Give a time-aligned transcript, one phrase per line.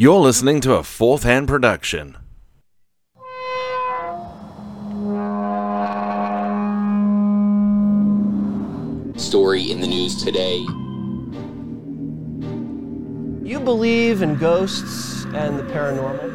[0.00, 2.16] You're listening to a fourth hand production.
[9.18, 10.56] Story in the news today.
[13.46, 16.32] You believe in ghosts and the paranormal?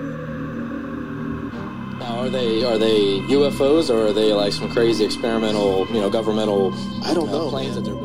[1.97, 6.11] Now, are they are they UFOs or are they like some crazy experimental, you know,
[6.11, 6.71] governmental?
[7.03, 7.83] I don't uh, know, planes man.
[7.83, 8.04] that they're building.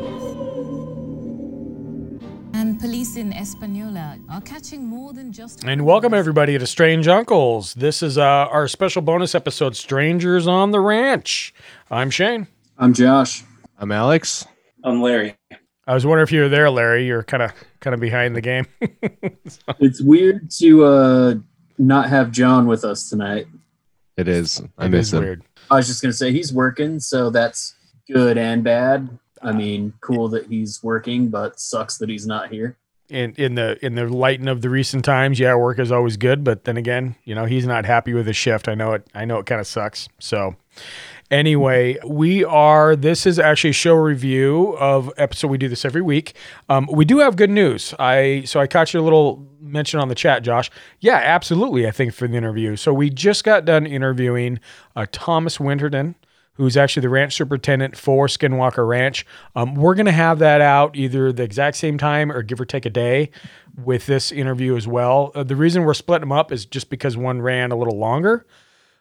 [2.81, 5.63] police in Espanola are catching more than just.
[5.63, 7.75] And welcome everybody to Strange Uncles.
[7.75, 11.53] This is uh, our special bonus episode, Strangers on the Ranch.
[11.91, 12.47] I'm Shane.
[12.79, 13.43] I'm Josh.
[13.77, 14.47] I'm Alex.
[14.83, 15.35] I'm Larry.
[15.85, 17.05] I was wondering if you were there, Larry.
[17.05, 18.65] You're kind of kind of behind the game.
[19.79, 21.33] It's weird to uh,
[21.77, 23.47] not have John with us tonight.
[24.17, 24.61] It is.
[24.77, 25.19] I It miss is him.
[25.23, 25.43] weird.
[25.69, 27.75] I was just gonna say he's working, so that's
[28.11, 29.09] good and bad.
[29.43, 32.77] I mean, cool that he's working, but sucks that he's not here.
[33.09, 36.43] In in the in the lighting of the recent times, yeah, work is always good.
[36.43, 38.67] But then again, you know, he's not happy with his shift.
[38.67, 39.07] I know it.
[39.13, 40.07] I know it kind of sucks.
[40.19, 40.55] So.
[41.29, 42.93] Anyway, we are.
[42.93, 45.47] This is actually a show review of episode.
[45.47, 46.33] We do this every week.
[46.67, 47.93] Um, we do have good news.
[47.97, 50.69] I so I caught your little mention on the chat, Josh.
[50.99, 51.87] Yeah, absolutely.
[51.87, 52.75] I think for the interview.
[52.75, 54.59] So we just got done interviewing
[54.93, 56.15] uh, Thomas Winterton,
[56.61, 59.25] who's actually the ranch superintendent for Skinwalker Ranch.
[59.55, 62.65] Um, we're going to have that out either the exact same time or give or
[62.65, 63.31] take a day
[63.83, 65.31] with this interview as well.
[65.33, 68.45] Uh, the reason we're splitting them up is just because one ran a little longer.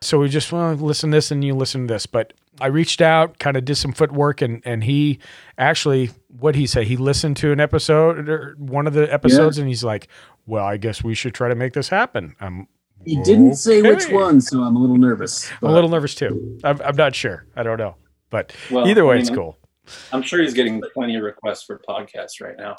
[0.00, 2.06] So we just want to listen to this and you listen to this.
[2.06, 5.18] But I reached out, kind of did some footwork, and and he
[5.58, 9.68] actually, what he said, he listened to an episode or one of the episodes, and
[9.68, 10.08] he's like,
[10.46, 12.68] "Well, I guess we should try to make this happen." I'm
[13.04, 15.50] He didn't say which one, so I'm a little nervous.
[15.50, 16.58] I'm but- a little nervous too.
[16.64, 17.46] I'm, I'm not sure.
[17.56, 17.96] I don't know,
[18.30, 19.58] but Well, either way, I mean, it's cool.
[20.12, 22.76] I'm sure he's getting plenty of requests for podcasts right now,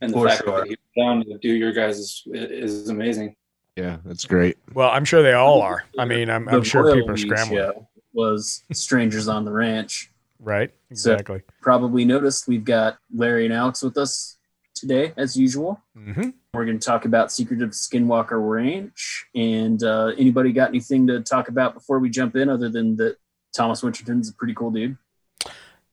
[0.00, 0.60] and the For fact sure.
[0.60, 3.36] that he's down to do your guys is, is amazing.
[3.76, 4.56] Yeah, that's great.
[4.72, 5.84] Well, I'm sure they all are.
[5.98, 7.86] I mean, I'm, I'm sure people are Weed scrambling.
[8.14, 10.10] Was strangers on the ranch.
[10.40, 10.70] Right?
[10.94, 11.42] So- Exactly.
[11.60, 14.38] Probably noticed we've got Larry and Alex with us
[14.74, 15.82] today, as usual.
[15.94, 19.26] hmm We're going to talk about Secret of Skinwalker Ranch.
[19.34, 23.16] And uh, anybody got anything to talk about before we jump in, other than that
[23.54, 24.96] Thomas Winterton's a pretty cool dude?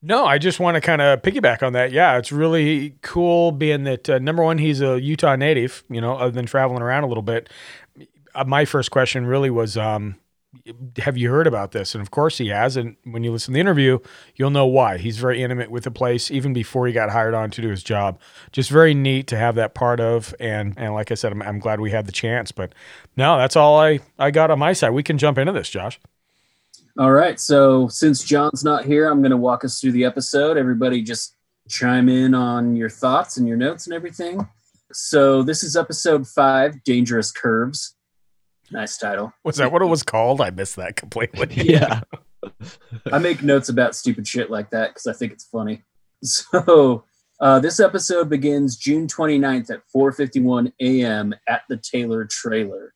[0.02, 1.92] No, I just want to kind of piggyback on that.
[1.92, 5.84] Yeah, it's really cool being that uh, number one, he's a Utah native.
[5.90, 7.50] You know, other than traveling around a little bit.
[8.36, 10.16] Uh, my first question really was, um,
[10.98, 11.96] have you heard about this?
[11.96, 12.78] And of course he has.
[12.78, 14.00] And when you listen to the interview,
[14.36, 14.98] you'll know why.
[14.98, 17.84] He's very intimate with the place, even before he got hired on to do his
[17.84, 18.20] job.
[18.52, 20.34] Just very neat to have that part of.
[20.40, 22.52] And and like I said, I'm, I'm glad we had the chance.
[22.52, 22.74] But
[23.18, 24.92] no, that's all I I got on my side.
[24.92, 26.00] We can jump into this, Josh.
[26.98, 27.40] All right.
[27.40, 30.58] So since John's not here, I'm going to walk us through the episode.
[30.58, 31.36] Everybody just
[31.68, 34.48] chime in on your thoughts and your notes and everything.
[34.92, 37.96] So this is episode five Dangerous Curves.
[38.74, 39.32] Nice title.
[39.44, 40.42] Was that what it was called?
[40.42, 41.48] I missed that completely.
[41.70, 42.02] Yeah.
[43.12, 45.84] I make notes about stupid shit like that because I think it's funny.
[46.24, 47.04] So
[47.42, 51.34] uh, this episode begins June 29th at 4:51 a.m.
[51.50, 52.94] at the Taylor trailer.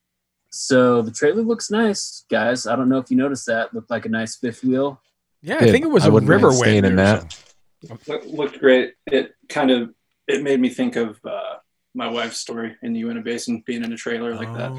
[0.50, 2.66] So the trailer looks nice, guys.
[2.66, 3.74] I don't know if you noticed that.
[3.74, 5.02] Looked like a nice fifth wheel.
[5.42, 6.86] Yeah, I think it was I a wouldn't river staying wind.
[6.88, 7.38] in that.
[7.86, 8.14] something.
[8.16, 8.94] Look- looked great.
[9.08, 9.94] It kind of
[10.28, 11.56] it made me think of uh,
[11.94, 14.72] my wife's story in the Uinta Basin, being in a trailer like that.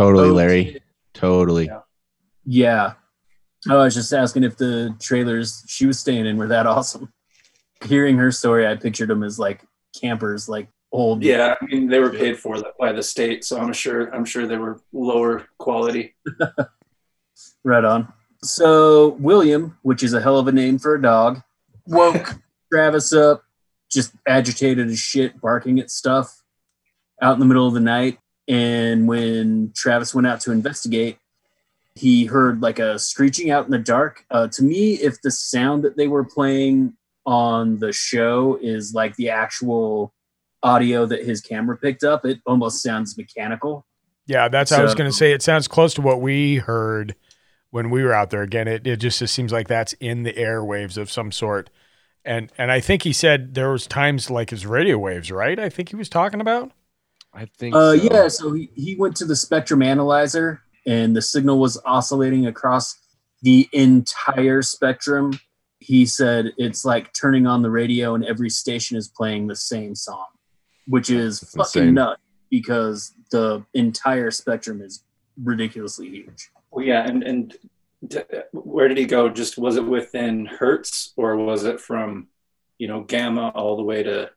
[0.00, 0.04] Oh.
[0.12, 0.34] Totally, Okay.
[0.36, 0.82] Larry.
[1.14, 1.66] Totally.
[1.66, 1.80] Yeah.
[2.44, 2.92] Yeah.
[3.68, 7.12] Oh, I was just asking if the trailers she was staying in were that awesome.
[7.84, 9.62] Hearing her story, I pictured them as like
[10.00, 11.22] campers, like old.
[11.22, 14.46] Yeah, I mean they were paid for by the state, so I'm sure I'm sure
[14.46, 16.14] they were lower quality.
[17.64, 18.12] Right on.
[18.42, 21.42] So William, which is a hell of a name for a dog,
[21.86, 22.34] woke
[22.72, 23.42] Travis up,
[23.90, 26.42] just agitated as shit, barking at stuff
[27.22, 28.18] out in the middle of the night.
[28.50, 31.18] And when Travis went out to investigate,
[31.94, 34.24] he heard like a screeching out in the dark.
[34.28, 36.94] Uh, to me, if the sound that they were playing
[37.24, 40.12] on the show is like the actual
[40.64, 43.86] audio that his camera picked up, it almost sounds mechanical.
[44.26, 45.32] Yeah, that's how I was going to say.
[45.32, 47.14] It sounds close to what we heard
[47.70, 48.42] when we were out there.
[48.42, 51.70] Again, it, it just it seems like that's in the airwaves of some sort.
[52.24, 55.58] And and I think he said there was times like his radio waves, right?
[55.58, 56.72] I think he was talking about.
[57.32, 58.02] I think Uh, so.
[58.02, 62.96] yeah, so he, he went to the spectrum analyzer and the signal was oscillating across
[63.42, 65.32] the entire spectrum.
[65.78, 69.94] He said it's like turning on the radio and every station is playing the same
[69.94, 70.26] song,
[70.86, 71.94] which is That's fucking insane.
[71.94, 75.04] nuts because the entire spectrum is
[75.42, 76.50] ridiculously huge.
[76.70, 77.56] Well, yeah, and and
[78.06, 78.22] d-
[78.52, 79.28] where did he go?
[79.28, 82.26] Just was it within hertz, or was it from,
[82.78, 84.30] you know, gamma all the way to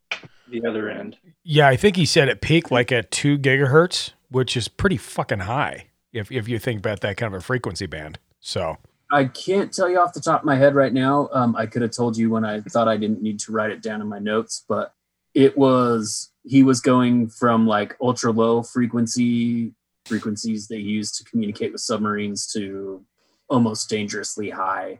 [0.49, 1.17] the other end?
[1.43, 5.39] Yeah, I think he said it peaked like at two gigahertz, which is pretty fucking
[5.39, 8.19] high if if you think about that kind of a frequency band.
[8.39, 8.77] So
[9.11, 11.29] I can't tell you off the top of my head right now.
[11.33, 13.81] Um, I could have told you when I thought I didn't need to write it
[13.81, 14.93] down in my notes, but
[15.33, 19.73] it was he was going from like ultra low frequency
[20.05, 23.03] frequencies they use to communicate with submarines to
[23.49, 24.99] almost dangerously high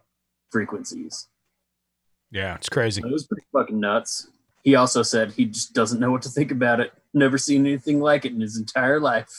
[0.52, 1.28] frequencies.
[2.32, 3.02] yeah, it's crazy.
[3.04, 4.28] It was pretty fucking nuts.
[4.64, 6.94] He also said he just doesn't know what to think about it.
[7.14, 9.30] Never seen anything like it in his entire life.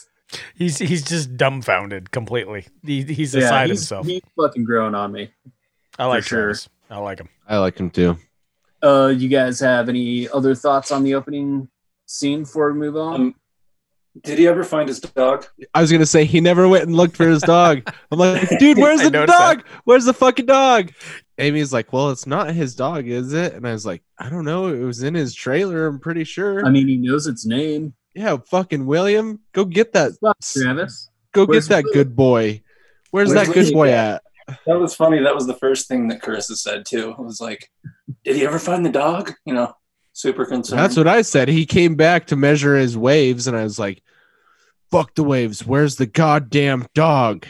[0.55, 2.67] He's he's just dumbfounded completely.
[2.83, 4.05] He, he's beside he's, himself.
[4.05, 5.31] he's fucking growing on me.
[5.97, 6.43] I like for sure.
[6.45, 6.69] Travis.
[6.89, 7.29] I like him.
[7.47, 8.17] I like him too.
[8.81, 11.69] Uh, you guys have any other thoughts on the opening
[12.05, 13.15] scene before we move on?
[13.15, 13.35] Um,
[14.23, 15.45] did he ever find his dog?
[15.73, 17.81] I was gonna say he never went and looked for his dog.
[18.11, 19.65] I'm like, dude, where's the noticed dog?
[19.83, 20.91] Where's the fucking dog?
[21.37, 23.53] Amy's like, well, it's not his dog, is it?
[23.53, 24.67] And I was like, I don't know.
[24.67, 25.87] It was in his trailer.
[25.87, 26.65] I'm pretty sure.
[26.65, 27.93] I mean, he knows its name.
[28.13, 30.13] yeah, fucking William, go get that.
[30.21, 31.09] Fuck, Travis.
[31.33, 31.93] Go Where's get that William?
[32.03, 32.61] good boy.
[33.11, 34.23] Where's, Where's that good boy at?
[34.47, 34.59] at?
[34.65, 35.19] That was funny.
[35.21, 37.09] That was the first thing that Carissa said too.
[37.09, 37.69] It was like,
[38.23, 39.75] "Did he ever find the dog?" You know,
[40.13, 40.79] super concerned.
[40.79, 41.47] That's what I said.
[41.49, 44.03] He came back to measure his waves, and I was like,
[44.91, 45.65] fuck the waves.
[45.65, 47.45] Where's the goddamn dog?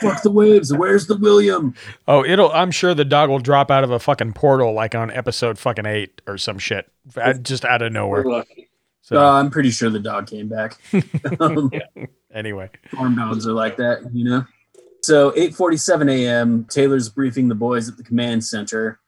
[0.00, 0.72] Fuck the waves.
[0.72, 1.74] Where's the William?
[2.06, 2.52] Oh, it'll.
[2.52, 5.86] I'm sure the dog will drop out of a fucking portal like on episode fucking
[5.86, 6.90] eight or some shit,
[7.42, 8.44] just out of nowhere.
[9.00, 10.78] So Uh, I'm pretty sure the dog came back.
[11.40, 11.70] um,
[12.32, 14.44] anyway, farm dogs are like that, you know.
[15.02, 16.64] So 8:47 a.m.
[16.70, 19.00] Taylor's briefing the boys at the command center.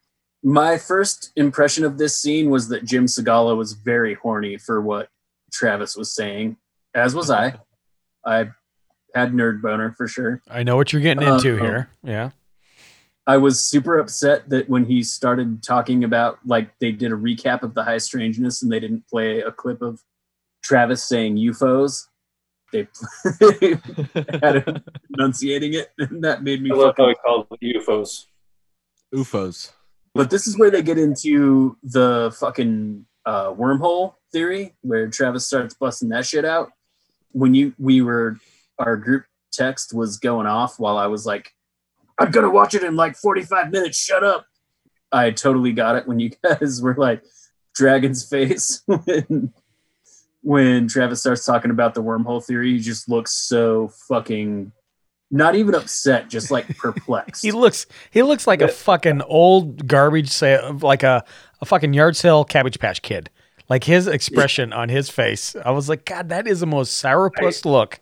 [0.42, 5.08] My first impression of this scene was that Jim Segala was very horny for what
[5.52, 6.56] Travis was saying,
[6.94, 7.54] as was I.
[8.26, 8.48] I
[9.14, 10.42] had nerd boner for sure.
[10.50, 11.90] I know what you're getting into Uh, here.
[12.02, 12.30] Yeah.
[13.26, 17.62] I was super upset that when he started talking about like they did a recap
[17.62, 20.00] of the high strangeness and they didn't play a clip of
[20.62, 22.08] Travis saying UFOs.
[22.72, 22.88] They
[24.42, 24.82] had him
[25.16, 26.70] enunciating it, and that made me.
[26.72, 28.26] I love fucking how he called it UFOs.
[29.14, 29.72] UFOs.
[30.14, 35.74] But this is where they get into the fucking uh, wormhole theory, where Travis starts
[35.74, 36.72] busting that shit out.
[37.30, 38.38] When you we were
[38.78, 41.54] our group text was going off while I was like,
[42.18, 43.98] "I'm gonna watch it in like 45 minutes.
[43.98, 44.46] Shut up."
[45.12, 47.22] I totally got it when you guys were like,
[47.74, 49.52] "Dragon's face." when
[50.42, 54.72] when Travis starts talking about the wormhole theory, he just looks so fucking
[55.30, 57.42] not even upset, just like perplexed.
[57.42, 61.24] He looks he looks like a fucking old garbage say like a,
[61.60, 63.30] a fucking yard sale cabbage patch kid.
[63.68, 65.56] Like his expression on his face.
[65.64, 67.98] I was like, God, that is the most sourpuss look.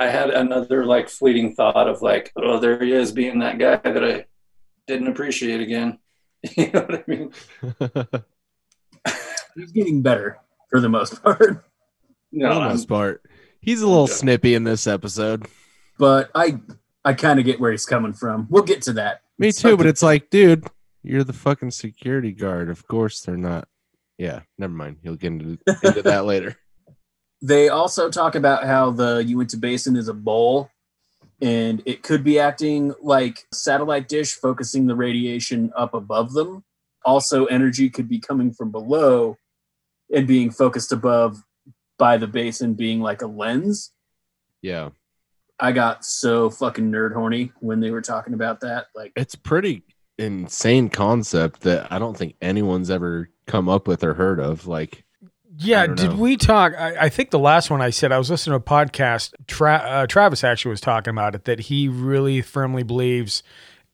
[0.00, 3.76] I had another like fleeting thought of like, oh, there he is being that guy
[3.76, 4.24] that I
[4.86, 5.98] didn't appreciate again.
[6.56, 7.32] you know what I mean?
[9.56, 10.38] He's getting better
[10.70, 11.64] for the most part.
[12.32, 13.22] No, For the I'm- most part.
[13.60, 14.12] He's a little Okay.
[14.14, 15.46] snippy in this episode.
[15.98, 16.58] but I
[17.04, 18.46] I kind of get where he's coming from.
[18.48, 19.20] We'll get to that.
[19.38, 20.66] Me It's too, but it's like, dude,
[21.02, 22.70] you're the fucking security guard.
[22.70, 23.68] Of course they're not.
[24.16, 24.96] Yeah, never mind.
[25.02, 26.56] He'll get into, into that later.
[27.42, 30.70] They also talk about how the Uinta Basin is a bowl,
[31.40, 36.64] and it could be acting like a satellite dish, focusing the radiation up above them.
[37.04, 39.38] Also, energy could be coming from below
[40.14, 41.42] and being focused above
[41.98, 43.92] by the basin, being like a lens.
[44.60, 44.90] Yeah.
[45.58, 48.86] I got so fucking nerd horny when they were talking about that.
[48.94, 49.84] Like, It's pretty
[50.18, 54.66] insane concept that I don't think anyone's ever come up with or heard of.
[54.66, 55.04] Like,
[55.62, 56.16] Yeah, did know.
[56.16, 56.72] we talk?
[56.76, 59.34] I, I think the last one I said I was listening to a podcast.
[59.46, 63.42] Tra- uh, Travis actually was talking about it that he really firmly believes,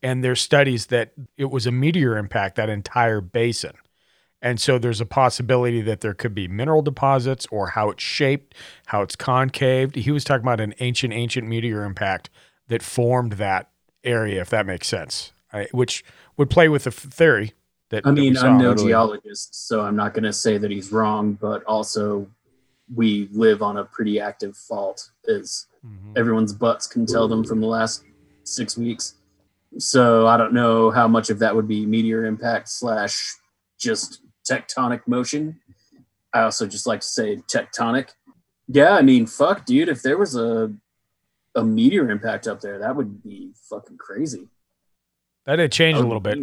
[0.02, 3.72] and there's studies that it was a meteor impact that entire basin,
[4.40, 8.54] and so there's a possibility that there could be mineral deposits or how it's shaped,
[8.86, 9.96] how it's concaved.
[9.96, 12.30] He was talking about an ancient, ancient meteor impact
[12.68, 13.70] that formed that
[14.04, 16.04] area, if that makes sense, I, which
[16.36, 17.54] would play with the f- theory
[17.90, 18.46] that I mean, saw.
[18.46, 22.28] I'm no geologist, so I'm not going to say that he's wrong, but also
[22.94, 26.16] we live on a pretty active fault, as Mhm.
[26.16, 28.04] everyone's butts can tell them from the last
[28.44, 29.14] six weeks.
[29.78, 33.36] So I don't know how much of that would be meteor impact slash
[33.78, 35.60] just tectonic motion.
[36.32, 38.10] I also just like to say tectonic.
[38.68, 39.88] Yeah, I mean, fuck, dude.
[39.88, 40.72] If there was a
[41.54, 44.48] a meteor impact up there, that would be fucking crazy.
[45.46, 46.38] That'd change a would little bit.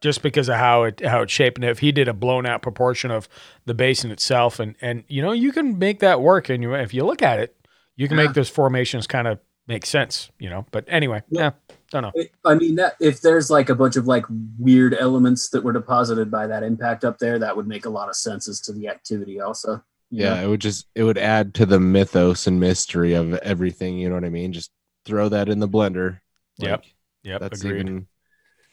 [0.00, 1.58] Just because of how it how it's shaped.
[1.58, 3.28] And if he did a blown out proportion of
[3.66, 6.94] the basin itself, and and you know you can make that work, and you if
[6.94, 7.56] you look at it,
[7.96, 8.24] you can Yeah.
[8.26, 10.30] make those formations kind of make sense.
[10.38, 11.74] You know, but anyway, yeah, Yeah.
[11.90, 12.12] don't know.
[12.44, 14.24] I mean, that if there's like a bunch of like
[14.58, 18.08] weird elements that were deposited by that impact up there, that would make a lot
[18.08, 19.40] of sense as to the activity.
[19.40, 20.44] Also, Yeah, know?
[20.44, 23.98] it would just it would add to the mythos and mystery of everything.
[23.98, 24.52] You know what I mean?
[24.52, 24.70] Just
[25.04, 26.20] throw that in the blender.
[26.58, 26.84] Yep.
[27.22, 27.40] Yep.
[27.40, 27.80] that's agreed.
[27.80, 28.06] even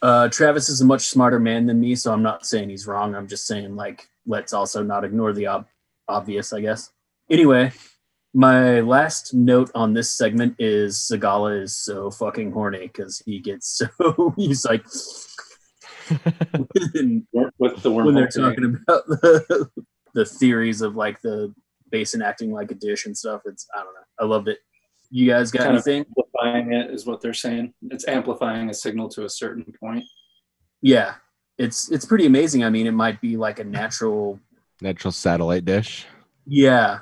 [0.01, 3.15] Uh, Travis is a much smarter man than me, so I'm not saying he's wrong.
[3.15, 5.67] I'm just saying, like, let's also not ignore the ob-
[6.07, 6.91] obvious, I guess.
[7.29, 7.71] Anyway,
[8.33, 13.81] my last note on this segment is Segala is so fucking horny because he gets
[13.97, 14.85] so he's like
[17.31, 18.55] when, with the when they're theory.
[18.55, 19.69] talking about the,
[20.13, 21.53] the theories of like the
[21.89, 23.41] basin acting like a dish and stuff.
[23.45, 24.01] It's I don't know.
[24.19, 24.59] I loved it.
[25.09, 26.05] You guys got Kind of anything?
[26.43, 27.73] Amplifying it is what they're saying.
[27.89, 30.03] It's amplifying a signal to a certain point.
[30.81, 31.15] Yeah,
[31.57, 32.63] it's it's pretty amazing.
[32.63, 34.39] I mean, it might be like a natural.
[34.81, 36.05] natural satellite dish.
[36.45, 36.99] Yeah,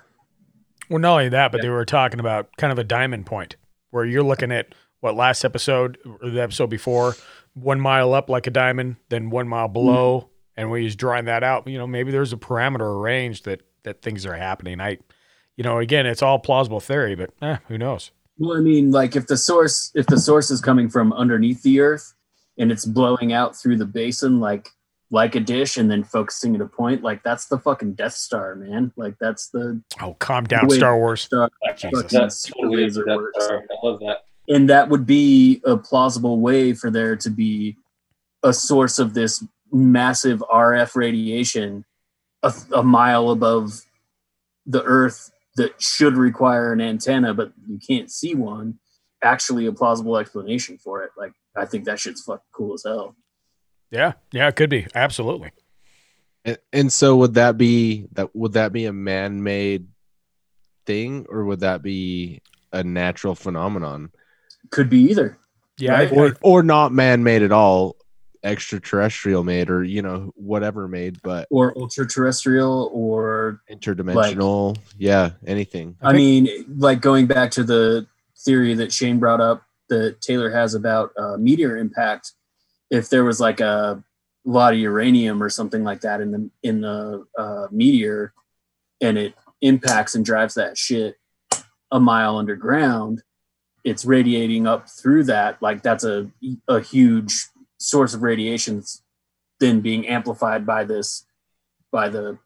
[0.90, 3.58] Well, not only that, but they were talking about kind of a diamond point
[3.92, 7.16] where you're looking at what last episode or the episode before,
[7.54, 11.44] one mile up like a diamond, then one mile below, and when he's drawing that
[11.44, 14.82] out, you know, maybe there's a parameter or range that that things are happening.
[14.82, 14.98] I,
[15.56, 18.12] you know, again, it's all plausible theory, but eh, who knows?
[18.38, 21.80] Well, I mean, like if the source if the source is coming from underneath the
[21.80, 22.14] earth
[22.58, 24.70] and it's blowing out through the basin like
[25.12, 28.56] like a dish and then focusing at a point, like that's the fucking Death Star,
[28.56, 28.92] man.
[28.98, 30.78] Like that's the Oh, calm down, Wait.
[30.78, 31.22] Star Wars.
[31.22, 31.50] Star.
[31.78, 32.12] Jesus.
[32.12, 33.46] That's totally laser Death works.
[33.46, 33.64] Star.
[33.70, 34.26] I love that.
[34.48, 37.78] And that would be a plausible way for there to be
[38.44, 41.86] a source of this massive RF radiation
[42.44, 43.82] a, a mile above
[44.66, 48.80] the Earth that should require an antenna, but you can't see one.
[49.24, 51.12] Actually, a plausible explanation for it.
[51.18, 53.16] Like, I think that shit's fucking cool as hell.
[53.92, 55.52] Yeah, yeah, it could be absolutely.
[56.44, 59.88] And, and so would that be that would that be a man-made
[60.86, 64.12] thing or would that be a natural phenomenon
[64.70, 65.38] Could be either.
[65.80, 66.12] Yeah, Right.
[66.12, 67.96] I- or or not man-made at all
[68.46, 75.98] extraterrestrial made or you know whatever made but Or ultra terrestrial, or interdimensional yeah anything
[76.02, 76.48] I, mean,
[76.78, 81.38] like going back to the theory that Shane brought up that Taylor has about uh,
[81.38, 82.34] meteor impact.
[82.90, 84.04] If there was like a
[84.46, 88.34] lot of uranium or something like that in the in the uh, meteor,
[89.02, 91.18] and it impacts and drives that shit
[91.92, 93.24] a mile underground,
[93.84, 95.62] it's radiating up through that.
[95.62, 96.30] Like that's a
[96.68, 99.04] a huge source of radiation's
[99.60, 101.26] then being amplified by this
[101.92, 102.38] by the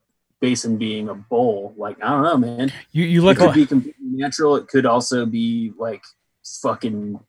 [0.42, 1.74] basin being a bowl.
[1.78, 4.56] Like I don't know, man you you it could like be completely natural.
[4.56, 6.04] It could also be like
[6.62, 7.20] fucking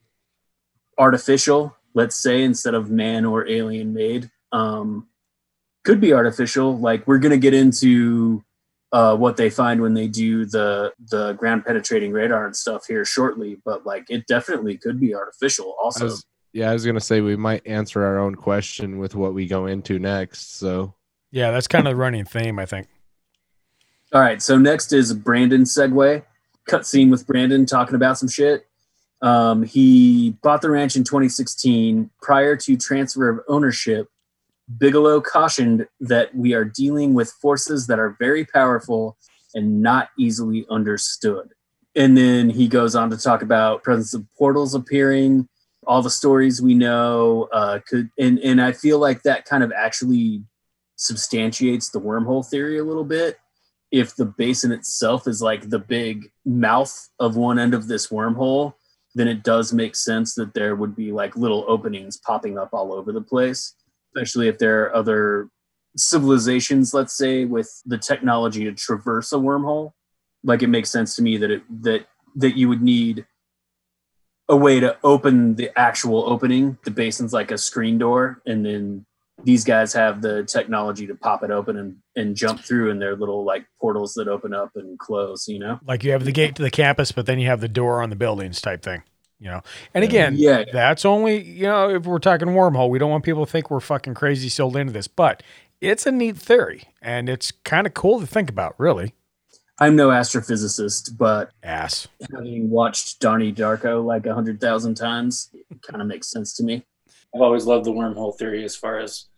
[0.98, 4.30] artificial, let's say, instead of man or alien made.
[4.52, 5.08] Um,
[5.84, 6.78] could be artificial.
[6.78, 8.44] Like we're gonna get into
[8.92, 13.04] uh, what they find when they do the the ground penetrating radar and stuff here
[13.04, 15.76] shortly, but like it definitely could be artificial.
[15.80, 19.14] I Also, was, yeah i was gonna say we might answer our own question with
[19.14, 20.94] what we go into next so
[21.32, 22.88] yeah, that's kind of the running theme, I think.
[24.12, 26.22] All right, so next is Brandon segue.
[26.68, 28.66] Cutscene with Brandon talking about some shit.
[29.22, 32.10] Um, he bought the ranch in 2016.
[32.20, 34.08] Prior to transfer of ownership,
[34.78, 39.16] Bigelow cautioned that we are dealing with forces that are very powerful
[39.54, 41.52] and not easily understood.
[41.94, 45.48] And then he goes on to talk about presence of portals appearing,
[45.90, 47.48] all the stories we know.
[47.52, 50.44] Uh, could and and I feel like that kind of actually
[50.94, 53.38] substantiates the wormhole theory a little bit
[53.90, 58.74] if the basin itself is like the big mouth of one end of this wormhole,
[59.14, 62.92] then it does make sense that there would be like little openings popping up all
[62.92, 63.74] over the place,
[64.14, 65.48] especially if there are other
[65.96, 69.92] civilizations, let's say, with the technology to traverse a wormhole.
[70.44, 72.06] Like it makes sense to me that it that
[72.36, 73.26] that you would need
[74.50, 76.76] a way to open the actual opening.
[76.84, 79.06] The basin's like a screen door, and then
[79.44, 83.16] these guys have the technology to pop it open and, and jump through in their
[83.16, 85.80] little like portals that open up and close, you know?
[85.86, 88.10] Like you have the gate to the campus, but then you have the door on
[88.10, 89.02] the buildings type thing.
[89.38, 89.62] You know,
[89.94, 90.64] and again, Yeah.
[90.70, 93.80] that's only you know if we're talking wormhole, we don't want people to think we're
[93.80, 95.42] fucking crazy sold into this, but
[95.80, 98.74] it's a neat theory and it's kind of cool to think about.
[98.76, 99.14] Really,
[99.82, 102.06] I'm no astrophysicist, but ass.
[102.34, 106.62] having watched Donnie Darko like a hundred thousand times, it kind of makes sense to
[106.62, 106.84] me.
[107.34, 109.28] I've always loved the wormhole theory as far as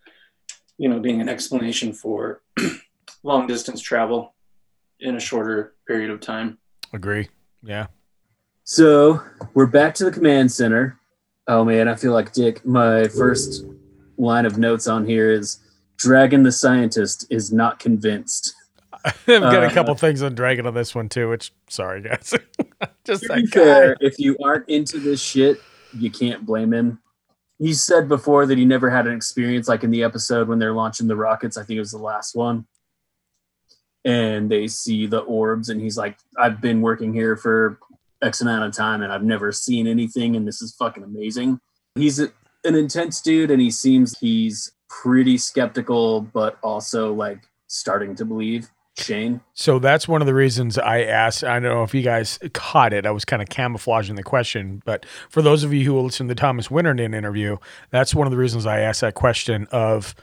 [0.79, 2.43] you know being an explanation for
[3.23, 4.35] long distance travel
[4.99, 6.59] in a shorter period of time.
[6.93, 7.29] Agree.
[7.63, 7.87] Yeah.
[8.65, 9.23] So
[9.55, 10.99] we're back to the command center.
[11.47, 12.67] Oh man, I feel like Dick.
[12.67, 13.65] My first
[14.19, 15.61] line of notes on here is
[15.99, 18.55] Dragon the scientist is not convinced.
[19.05, 22.35] I've got a Uh, couple things on Dragon on this one too, which sorry guys.
[23.05, 25.61] Just To be fair, if you aren't into this shit,
[25.97, 27.01] you can't blame him.
[27.59, 30.73] He said before that he never had an experience like in the episode when they're
[30.73, 31.57] launching the rockets.
[31.57, 32.67] I think it was the last one.
[34.05, 37.79] and they see the orbs and he's like i've been working here for
[38.21, 41.61] x amount of time and i've never seen anything and this is fucking amazing
[41.95, 42.27] he's a,
[42.65, 48.69] an intense dude and he seems he's pretty skeptical but also like starting to believe
[48.97, 51.45] shane So that's one of the reasons I asked.
[51.45, 53.07] I don't know if you guys caught it.
[53.07, 56.29] I was kind of camouflaging the question, but for those of you who will listen
[56.29, 57.57] to the Thomas Winterton interview,
[57.91, 60.15] that's one of the reasons I asked that question of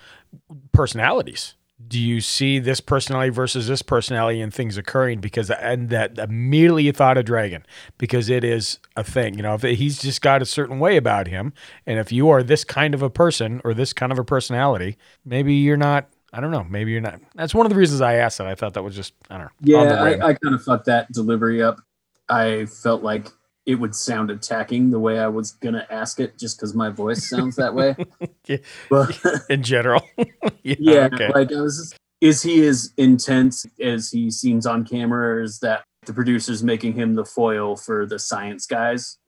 [0.72, 1.56] personalities.
[1.88, 5.22] Do you see this personality versus this personality and things occurring?
[5.22, 7.66] Because and that immediately you thought of Dragon
[7.98, 9.36] because it is a thing.
[9.36, 11.54] You know, if he's just got a certain way about him,
[11.86, 14.98] and if you are this kind of a person or this kind of a personality,
[15.26, 16.10] maybe you're not.
[16.32, 16.64] I don't know.
[16.64, 17.20] Maybe you're not.
[17.36, 18.48] That's one of the reasons I asked that.
[18.48, 19.84] I thought that was just I don't know.
[19.84, 20.04] Yeah.
[20.04, 21.82] I, I kind of fucked that delivery up.
[22.30, 23.28] I felt like
[23.66, 27.28] it would sound attacking the way I was gonna ask it, just because my voice
[27.28, 27.96] sounds that way.
[28.48, 28.58] Yeah.
[28.90, 29.20] But
[29.50, 30.02] in general.
[30.64, 30.76] yeah.
[30.80, 31.30] yeah, okay.
[31.34, 31.78] like I was.
[31.78, 36.64] Just, is he as intense as he seems on camera, or is that the producers
[36.64, 39.20] making him the foil for the science guys,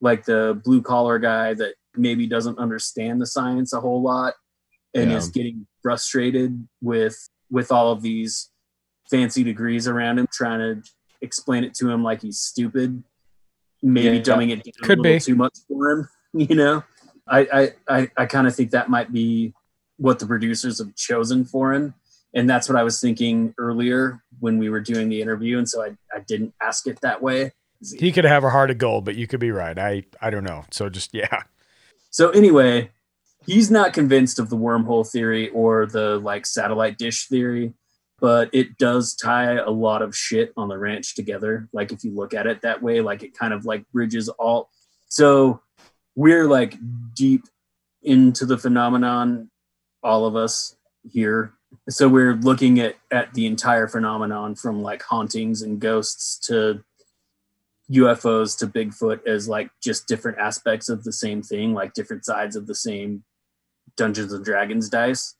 [0.00, 4.34] like the blue collar guy that maybe doesn't understand the science a whole lot
[4.94, 5.16] and Yeah.
[5.16, 7.16] is getting frustrated with
[7.50, 8.50] with all of these
[9.10, 13.02] fancy degrees around him, trying to explain it to him like he's stupid,
[13.82, 14.22] maybe Yeah.
[14.22, 15.20] dumbing it down Could a little be.
[15.20, 16.08] too much for him.
[16.36, 16.82] You know,
[17.28, 17.40] I
[17.88, 19.54] I I, I kind of think that might be
[19.98, 21.94] what the producers have chosen for him.
[22.34, 25.56] And that's what I was thinking earlier when we were doing the interview.
[25.58, 27.52] And so I, I didn't ask it that way.
[27.96, 29.78] He could have a heart of gold, but you could be right.
[29.78, 30.64] I I don't know.
[30.72, 31.42] So just yeah.
[32.10, 32.90] So anyway,
[33.46, 37.72] he's not convinced of the wormhole theory or the like satellite dish theory,
[38.20, 41.68] but it does tie a lot of shit on the ranch together.
[41.72, 44.70] Like if you look at it that way, like it kind of like bridges all.
[45.08, 45.60] So
[46.14, 46.76] we're like
[47.14, 47.44] deep
[48.02, 49.50] into the phenomenon,
[50.02, 51.52] all of us here.
[51.88, 56.84] So we're looking at at the entire phenomenon from like hauntings and ghosts to
[57.90, 62.56] UFOs to Bigfoot as like just different aspects of the same thing, like different sides
[62.56, 63.24] of the same
[63.96, 65.34] Dungeons and Dragons dice.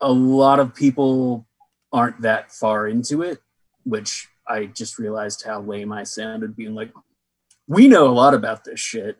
[0.00, 1.46] A lot of people
[1.92, 3.40] aren't that far into it,
[3.84, 6.92] which I just realized how lame I sounded being like,
[7.66, 9.18] we know a lot about this shit.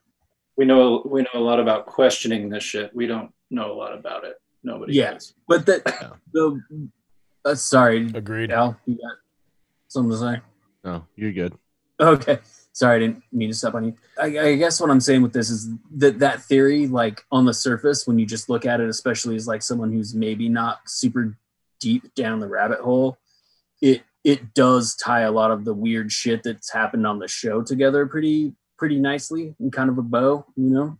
[0.57, 2.95] We know we know a lot about questioning this shit.
[2.95, 4.37] We don't know a lot about it.
[4.65, 5.13] Nobody Yeah.
[5.15, 5.35] does.
[5.47, 5.85] But that
[6.33, 6.61] the
[7.45, 8.51] uh, sorry, Agreed.
[8.51, 9.17] Al, you got
[9.89, 10.41] something to say?
[10.85, 11.55] No, you're good.
[12.01, 12.39] Okay.
[12.73, 13.95] Sorry, I didn't mean to step on you.
[14.21, 17.55] I, I guess what I'm saying with this is that that theory, like on the
[17.55, 21.37] surface, when you just look at it, especially as like someone who's maybe not super
[21.81, 23.19] deep down the rabbit hole,
[23.83, 27.63] it it does tie a lot of the weird shit that's happened on the show
[27.63, 30.99] together pretty pretty nicely in kind of a bow, you know?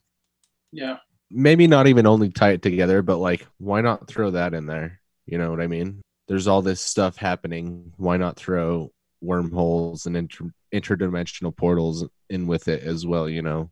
[0.73, 0.99] Yeah.
[1.31, 5.01] Maybe not even only tie it together, but like, why not throw that in there?
[5.27, 6.03] You know what I mean?
[6.27, 7.93] There's all this stuff happening.
[7.97, 13.29] Why not throw wormholes and inter- interdimensional portals in with it as well?
[13.29, 13.71] You know,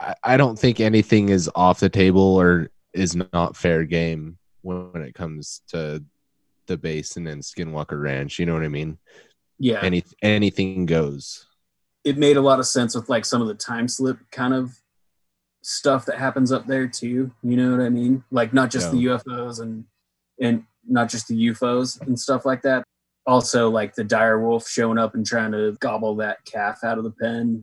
[0.00, 4.92] I, I don't think anything is off the table or is not fair game when,
[4.92, 6.02] when it comes to
[6.66, 8.38] the basin and Skinwalker Ranch.
[8.38, 8.98] You know what I mean?
[9.58, 9.80] Yeah.
[9.82, 11.46] Any anything goes.
[12.04, 14.72] it made a lot of sense with like some of the time slip kind of
[15.62, 17.30] stuff that happens up there too.
[17.42, 18.24] You know what I mean?
[18.30, 19.84] Like not just the UFOs and
[20.40, 22.84] and not just the UFOs and stuff like that.
[23.26, 27.04] Also like the dire wolf showing up and trying to gobble that calf out of
[27.04, 27.62] the pen.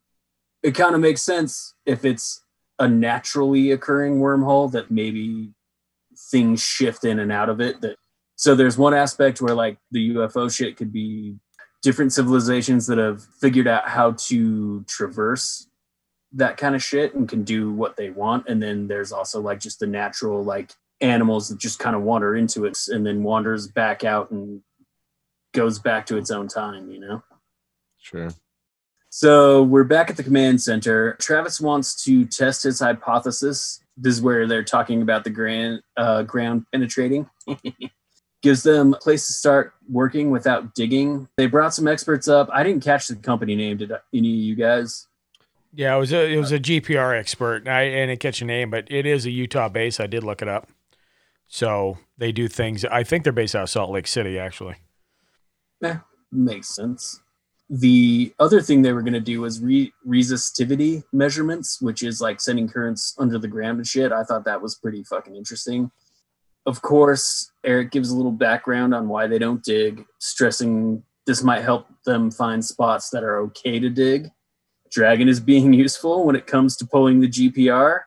[0.64, 2.44] It kind of makes sense if it's
[2.80, 5.52] a naturally occurring wormhole that maybe
[6.32, 7.96] things shift in and out of it that
[8.36, 11.38] so there's one aspect where like the UFO shit could be
[11.82, 15.68] different civilizations that have figured out how to traverse
[16.34, 19.60] that kind of shit and can do what they want and then there's also like
[19.60, 23.68] just the natural like animals that just kind of wander into it and then wanders
[23.68, 24.62] back out and
[25.54, 27.24] goes back to its own time you know
[28.00, 28.30] Sure.
[29.10, 34.22] so we're back at the command center travis wants to test his hypothesis this is
[34.22, 37.28] where they're talking about the grand uh, ground penetrating
[38.44, 41.28] gives them a place to start working without digging.
[41.38, 42.48] They brought some experts up.
[42.54, 43.78] I didn't catch the company name.
[43.78, 45.08] Did any of you guys?
[45.74, 47.68] Yeah, it was a it was a GPR expert.
[47.68, 50.00] I, I didn't catch a name, but it is a Utah base.
[50.00, 50.70] I did look it up.
[51.48, 52.86] So they do things.
[52.86, 54.76] I think they're based out of Salt Lake City, actually.
[55.84, 55.98] Eh,
[56.32, 57.22] makes sense.
[57.70, 62.40] The other thing they were going to do was re- resistivity measurements, which is like
[62.40, 64.12] sending currents under the ground and shit.
[64.12, 65.92] I thought that was pretty fucking interesting.
[66.66, 71.62] Of course, Eric gives a little background on why they don't dig, stressing this might
[71.62, 74.32] help them find spots that are okay to dig.
[74.90, 78.00] Dragon is being useful when it comes to pulling the GPR.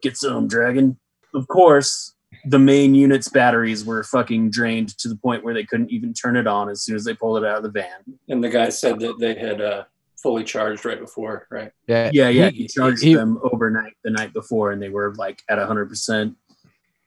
[0.00, 0.98] Get some, Dragon.
[1.34, 2.14] Of course,
[2.46, 6.36] the main unit's batteries were fucking drained to the point where they couldn't even turn
[6.36, 8.18] it on as soon as they pulled it out of the van.
[8.28, 9.84] And the guy said that they had uh,
[10.22, 11.70] fully charged right before, right?
[11.86, 12.50] Yeah, Yeah, yeah.
[12.50, 15.88] he- He charged he- them overnight the night before, and they were like at hundred
[15.88, 16.36] percent.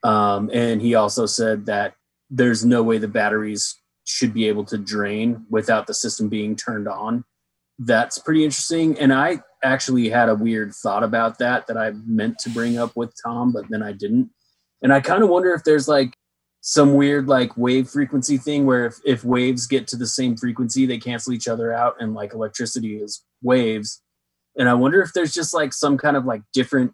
[0.03, 1.95] Um, and he also said that
[2.29, 6.87] there's no way the batteries should be able to drain without the system being turned
[6.87, 7.23] on.
[7.79, 8.97] That's pretty interesting.
[8.99, 12.91] And I actually had a weird thought about that that I meant to bring up
[12.95, 14.29] with Tom, but then I didn't.
[14.85, 16.15] And I kind of wonder if there's like
[16.61, 20.85] some weird like wave frequency thing where if, if waves get to the same frequency,
[20.85, 24.03] they cancel each other out and like electricity is waves.
[24.59, 26.93] And I wonder if there's just like some kind of like different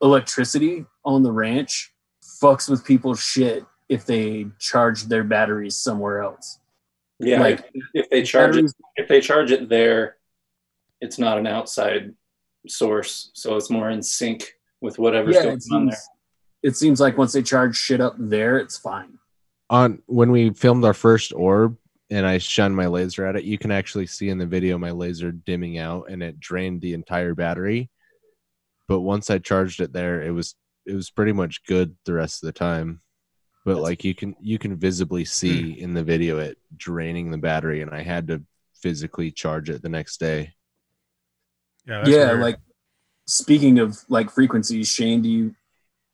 [0.00, 1.92] electricity on the ranch
[2.42, 6.60] fucks with people's shit if they charge their batteries somewhere else.
[7.18, 10.16] Yeah, Like, if, if they charge it, if they charge it there,
[11.02, 12.14] it's not an outside
[12.66, 15.98] source, so it's more in sync with whatever's yeah, going on there.
[16.62, 19.18] It seems like once they charge shit up there, it's fine.
[19.68, 21.76] on when we filmed our first orb
[22.10, 24.90] and I shined my laser at it, you can actually see in the video my
[24.90, 27.90] laser dimming out and it drained the entire battery.
[28.88, 30.54] But once I charged it there, it was
[30.86, 33.00] it was pretty much good the rest of the time.
[33.64, 35.80] But That's- like you can you can visibly see hmm.
[35.80, 38.42] in the video it draining the battery and I had to
[38.82, 40.54] physically charge it the next day.
[41.86, 42.40] Yeah, yeah, weird.
[42.40, 42.58] like
[43.26, 45.54] speaking of like frequencies, Shane, do you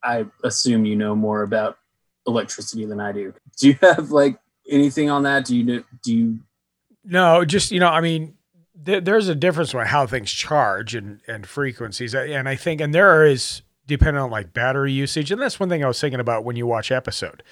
[0.07, 1.77] I assume you know more about
[2.25, 3.33] electricity than I do.
[3.57, 4.39] Do you have like
[4.69, 5.45] anything on that?
[5.45, 6.39] Do you know do you
[7.03, 8.35] No, just you know, I mean,
[8.85, 12.93] th- there's a difference with how things charge and and frequencies, and I think, and
[12.93, 16.43] there is depending on like battery usage, and that's one thing I was thinking about
[16.43, 17.43] when you watch episode.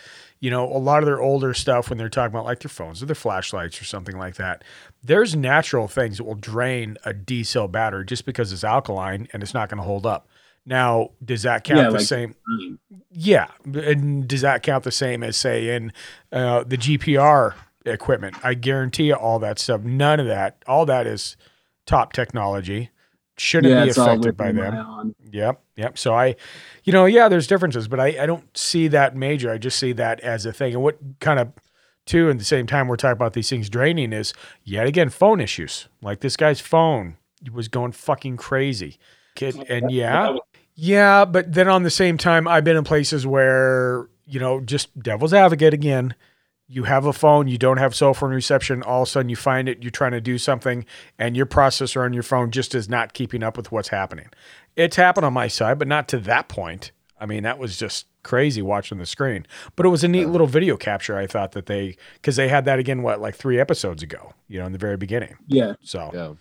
[0.41, 3.01] You know, a lot of their older stuff when they're talking about like their phones
[3.01, 4.63] or their flashlights or something like that.
[5.01, 9.41] There's natural things that will drain a D cell battery just because it's alkaline and
[9.41, 10.27] it's not going to hold up.
[10.65, 12.35] Now, does that count Yeah, the like- same?
[13.11, 15.93] Yeah, and does that count the same as say in
[16.31, 17.53] uh, the GPR
[17.85, 18.35] equipment?
[18.43, 19.81] I guarantee you all that stuff.
[19.81, 20.63] None of that.
[20.67, 21.37] All that is
[21.85, 22.89] top technology.
[23.37, 25.13] Shouldn't yeah, be affected by them.
[25.31, 25.97] Yep, yep.
[25.97, 26.35] So I,
[26.85, 29.51] you know, yeah, there's differences, but I, I don't see that major.
[29.51, 30.73] I just see that as a thing.
[30.73, 31.51] And what kind of,
[32.05, 35.41] too, at the same time we're talking about these things draining is yet again phone
[35.41, 35.89] issues.
[36.01, 37.17] Like this guy's phone
[37.51, 38.97] was going fucking crazy.
[39.35, 40.37] Kid, and yeah,
[40.75, 44.97] yeah, but then on the same time, I've been in places where, you know, just
[44.99, 46.15] devil's advocate again.
[46.67, 49.35] You have a phone, you don't have cell phone reception, all of a sudden you
[49.35, 50.83] find it, you're trying to do something,
[51.19, 54.29] and your processor on your phone just is not keeping up with what's happening.
[54.75, 56.91] It's happened on my side, but not to that point.
[57.19, 59.45] I mean, that was just crazy watching the screen.
[59.75, 62.65] But it was a neat little video capture, I thought that they, because they had
[62.65, 65.35] that again, what, like three episodes ago, you know, in the very beginning.
[65.47, 65.75] Yeah.
[65.81, 66.33] So, Yeah.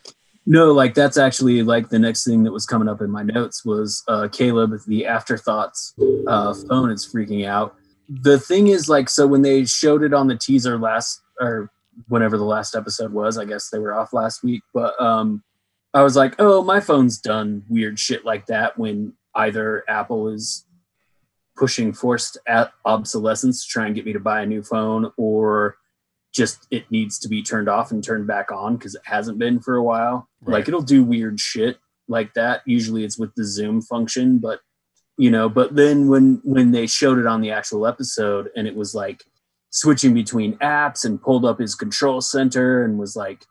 [0.47, 3.65] No, like that's actually like the next thing that was coming up in my notes
[3.65, 5.95] was uh Caleb, the afterthoughts
[6.27, 7.75] uh phone is freaking out.
[8.09, 11.71] The thing is like so when they showed it on the teaser last or
[12.09, 15.43] whenever the last episode was, I guess they were off last week, but um
[15.95, 20.67] I was like, "Oh, my phone's done weird shit like that when either Apple is
[21.57, 22.37] pushing forced
[22.85, 25.77] obsolescence to try and get me to buy a new phone or
[26.35, 29.61] just it needs to be turned off and turned back on because it hasn't been
[29.61, 30.29] for a while.
[30.43, 30.55] Right.
[30.55, 32.63] Like it'll do weird shit like that.
[32.67, 34.61] Usually it's with the zoom function, but
[35.17, 38.75] you know, but then when when they showed it on the actual episode and it
[38.75, 39.23] was like
[39.71, 43.45] switching between apps and pulled up his control center and was like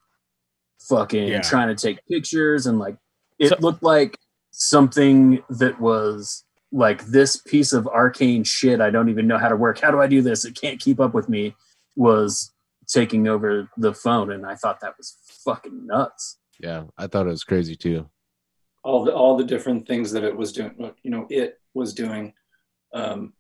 [0.90, 1.42] fucking Yeah.
[1.42, 2.98] trying to take pictures and like
[3.40, 4.18] it So- looked like
[4.52, 9.56] something that was like this piece of arcane shit I don't even know how to
[9.56, 9.80] work.
[9.80, 10.44] How do I do this?
[10.46, 11.56] It can't keep up with me
[11.96, 12.53] was
[12.88, 16.40] taking over the phone and I thought that was fucking nuts.
[16.60, 16.86] Yeah.
[16.98, 18.10] I thought it was crazy too.
[18.84, 21.94] all the all the different things that it was doing what you know it was
[21.94, 22.34] doing
[22.94, 23.34] um,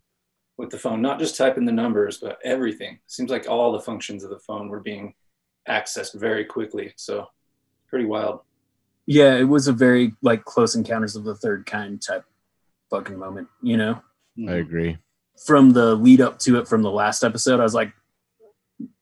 [0.57, 4.23] with the phone not just typing the numbers but everything seems like all the functions
[4.23, 5.13] of the phone were being
[5.69, 7.27] accessed very quickly so
[7.87, 8.39] pretty wild
[9.05, 12.23] Yeah, it was a very like close encounters of the third kind type
[12.89, 14.01] fucking moment, you know?
[14.47, 14.97] I agree.
[15.45, 17.91] From the lead up to it from the last episode, I was like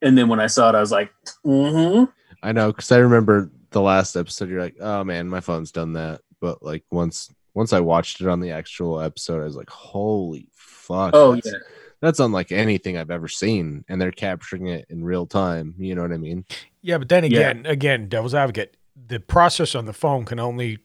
[0.02, 1.12] and then when I saw it, I was like,
[1.46, 2.06] mm-hmm.
[2.44, 4.50] I know because I remember the last episode.
[4.50, 6.22] You're like, oh man, my phone's done that.
[6.40, 10.48] But like once once I watched it on the actual episode, I was like, holy
[10.54, 11.12] fuck.
[11.14, 11.60] Oh that's, yeah.
[12.00, 15.76] that's unlike anything I've ever seen, and they're capturing it in real time.
[15.78, 16.46] You know what I mean?
[16.82, 17.50] Yeah, but then Yeah.
[17.50, 20.80] again, again, devil's advocate, the process on the phone can only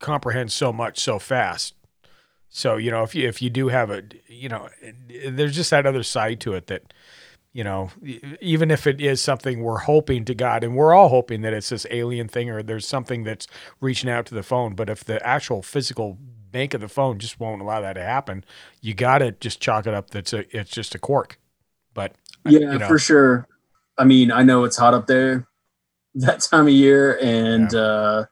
[0.00, 1.74] comprehend so much so fast.
[2.48, 4.68] So you know, if you if you do have a, you know,
[5.28, 6.94] there's just that other side to it that,
[7.54, 7.90] you know,
[8.42, 11.70] even if it is something we're hoping to God, and we're all hoping that it's
[11.70, 13.46] this alien thing or there's something that's
[13.80, 16.18] reaching out to the phone, but if the actual physical
[16.54, 18.44] make of the phone just won't allow that to happen.
[18.80, 20.10] You got to just chalk it up.
[20.10, 21.38] That's a it's just a quirk.
[21.92, 22.14] But
[22.46, 22.86] Yeah, you know.
[22.86, 23.46] for sure.
[23.98, 25.46] I mean, I know it's hot up there
[26.14, 28.26] that time of year, and uh,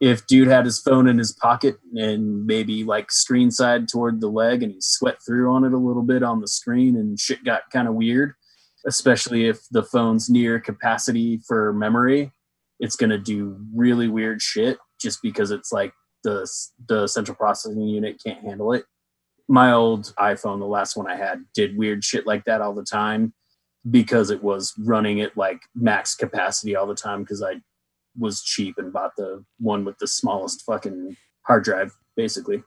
[0.00, 4.28] if dude had his phone in his pocket and maybe like screen side toward the
[4.28, 7.44] leg, and he sweat through on it a little bit on the screen, and shit
[7.44, 8.34] got kind of weird,
[8.86, 12.32] especially if the phone's near capacity for memory,
[12.80, 15.92] it's gonna do really weird shit just because it's like
[16.24, 16.48] the
[16.88, 18.84] the central processing unit can't handle it
[19.48, 22.84] my old iPhone, the last one I had, did weird shit like that all the
[22.84, 23.32] time
[23.90, 27.60] because it was running at like max capacity all the time because I
[28.18, 32.64] was cheap and bought the one with the smallest fucking hard drive, basically.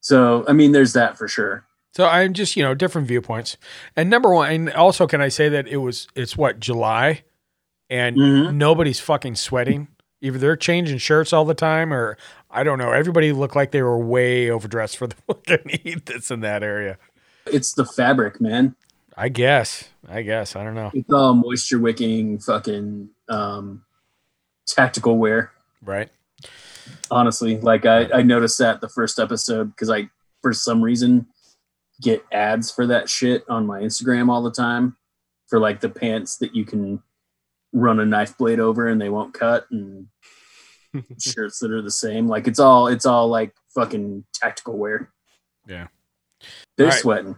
[0.00, 1.66] So, I mean, there's that for sure.
[1.94, 3.56] So I'm just, you know, different viewpoints.
[3.94, 7.22] And number one, and also can I say that it was it's what, July
[7.88, 8.54] and Mhm.
[8.54, 9.88] nobody's fucking sweating.
[10.20, 12.16] Either they're changing shirts all the time or
[12.50, 12.90] I don't know.
[12.92, 16.98] Everybody looked like they were way overdressed for the fucking heat that's in that area.
[17.46, 18.74] It's the fabric, man.
[19.16, 19.88] I guess.
[20.08, 20.56] I guess.
[20.56, 20.90] I don't know.
[20.94, 23.84] It's all moisture wicking fucking um,
[24.66, 25.52] tactical wear.
[25.82, 26.08] Right.
[27.10, 30.08] honestly like i i noticed that the first episode because i
[30.42, 31.26] for some reason
[32.02, 34.96] get ads for that shit on my instagram all the time
[35.46, 37.02] for like the pants that you can
[37.72, 40.06] run a knife blade over and they won't cut and
[41.20, 45.10] shirts that are the same like it's all it's all like fucking tactical wear
[45.68, 45.88] Yeah.
[46.76, 47.00] they're right.
[47.00, 47.36] sweating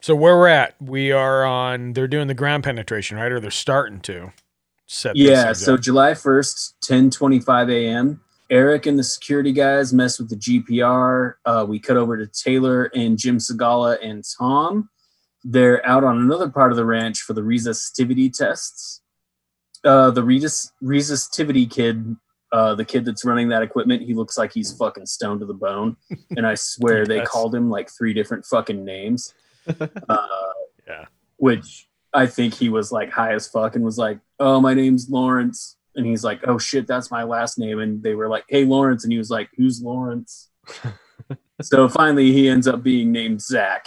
[0.00, 3.32] So where we're at, we are on they're doing the ground penetration, right?
[3.32, 4.32] Or they're starting to
[4.86, 5.78] set Yeah, so.
[5.78, 8.20] July 1st, 10:25 a.m.
[8.50, 11.34] Eric and the security guys mess with the GPR.
[11.44, 14.90] Uh, we cut over to Taylor and Jim Segala and Tom.
[15.42, 19.00] They're out on another part of the ranch for the resistivity tests.
[19.82, 22.16] Uh, the resist- resistivity kid,
[22.52, 25.54] uh, the kid that's running that equipment, he looks like he's fucking stoned to the
[25.54, 25.96] bone.
[26.36, 29.34] And I swear they called him like three different fucking names.
[30.08, 30.26] Uh,
[30.86, 31.04] Yeah.
[31.36, 35.08] which I think he was like high as fuck and was like, "Oh, my name's
[35.10, 38.64] Lawrence," and he's like, "Oh shit, that's my last name." And they were like, "Hey,
[38.64, 40.50] Lawrence," and he was like, "Who's Lawrence?"
[41.62, 43.86] so finally, he ends up being named Zach.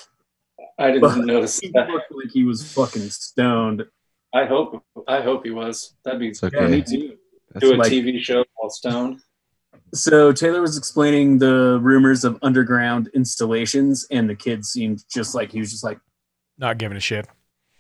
[0.80, 1.90] I didn't notice He that.
[1.90, 3.86] looked like he was fucking stoned.
[4.34, 5.96] I hope I hope he was.
[6.04, 6.62] That'd be It's okay.
[6.62, 7.18] Yeah, me too.
[7.54, 9.22] That's do a like- TV show while stoned.
[9.94, 15.50] So Taylor was explaining the rumors of underground installations, and the kid seemed just like
[15.52, 15.98] he was just like,
[16.58, 17.26] Not giving a shit.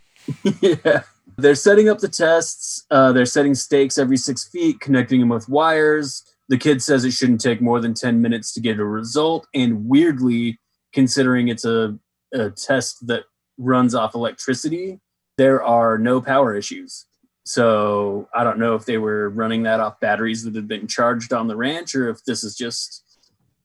[0.61, 1.03] yeah.
[1.37, 2.85] They're setting up the tests.
[2.89, 6.23] Uh, they're setting stakes every six feet, connecting them with wires.
[6.49, 9.47] The kid says it shouldn't take more than 10 minutes to get a result.
[9.53, 10.59] And weirdly,
[10.93, 11.97] considering it's a,
[12.33, 13.23] a test that
[13.57, 14.99] runs off electricity,
[15.37, 17.05] there are no power issues.
[17.45, 21.33] So I don't know if they were running that off batteries that had been charged
[21.33, 23.03] on the ranch or if this is just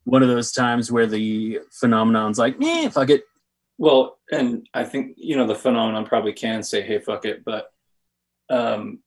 [0.05, 3.25] one of those times where the phenomenon's like, eh, fuck it.
[3.79, 7.73] Well, and I think you know the phenomenon probably can say, "Hey, fuck it," but
[8.51, 9.01] um,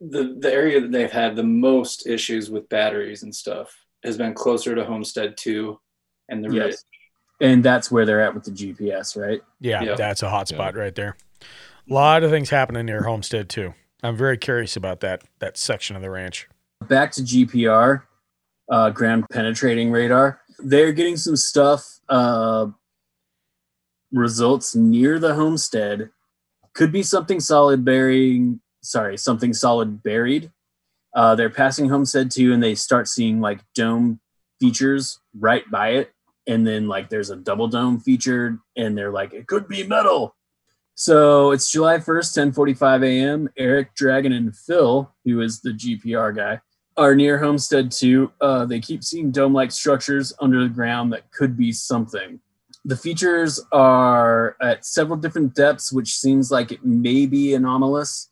[0.00, 4.34] the the area that they've had the most issues with batteries and stuff has been
[4.34, 5.78] closer to Homestead Two
[6.28, 6.76] and the Ridge.
[7.42, 9.40] And that's where they're at with the GPS, right?
[9.60, 9.94] Yeah, Yeah.
[9.94, 11.16] that's a hot spot right there.
[11.90, 13.72] A lot of things happening near Homestead Two.
[14.02, 16.48] I'm very curious about that that section of the ranch.
[16.88, 18.02] back to GPR,
[18.70, 20.40] uh, ground penetrating radar.
[20.58, 22.68] They're getting some stuff, uh,
[24.12, 26.10] results near the homestead.
[26.74, 30.50] Could be something solid burying, sorry, something solid buried.
[31.14, 34.20] Uh, they're passing homestead two and they start seeing like dome
[34.60, 36.12] features right by it.
[36.46, 40.36] And then like there's a double dome featured and they're like, it could be metal.
[40.94, 43.48] So it's July 1st, 10:45 a.m.
[43.56, 46.60] Eric, Dragon, and Phil, who is the GPR guy,
[46.96, 48.30] are near Homestead 2.
[48.38, 52.38] Uh, they keep seeing dome-like structures under the ground that could be something.
[52.84, 58.30] The features are at several different depths, which seems like it may be anomalous.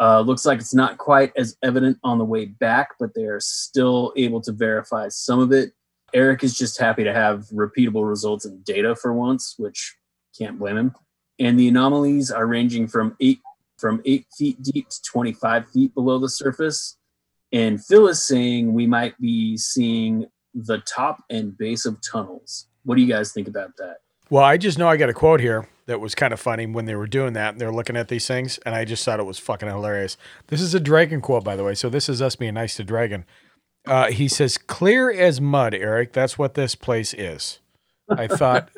[0.00, 3.40] Uh, looks like it's not quite as evident on the way back, but they are
[3.40, 5.72] still able to verify some of it.
[6.14, 9.96] Eric is just happy to have repeatable results and data for once, which
[10.38, 10.94] can't blame him
[11.38, 13.40] and the anomalies are ranging from eight
[13.78, 16.96] from eight feet deep to 25 feet below the surface.
[17.52, 22.66] And Phil is saying we might be seeing the top and base of tunnels.
[22.88, 23.98] What do you guys think about that?
[24.30, 26.86] Well, I just know I got a quote here that was kind of funny when
[26.86, 27.50] they were doing that.
[27.52, 30.16] and They're looking at these things, and I just thought it was fucking hilarious.
[30.46, 31.74] This is a Dragon quote, by the way.
[31.74, 33.26] So this is us being nice to Dragon.
[33.86, 36.14] Uh, he says, "Clear as mud, Eric.
[36.14, 37.58] That's what this place is."
[38.08, 38.70] I thought,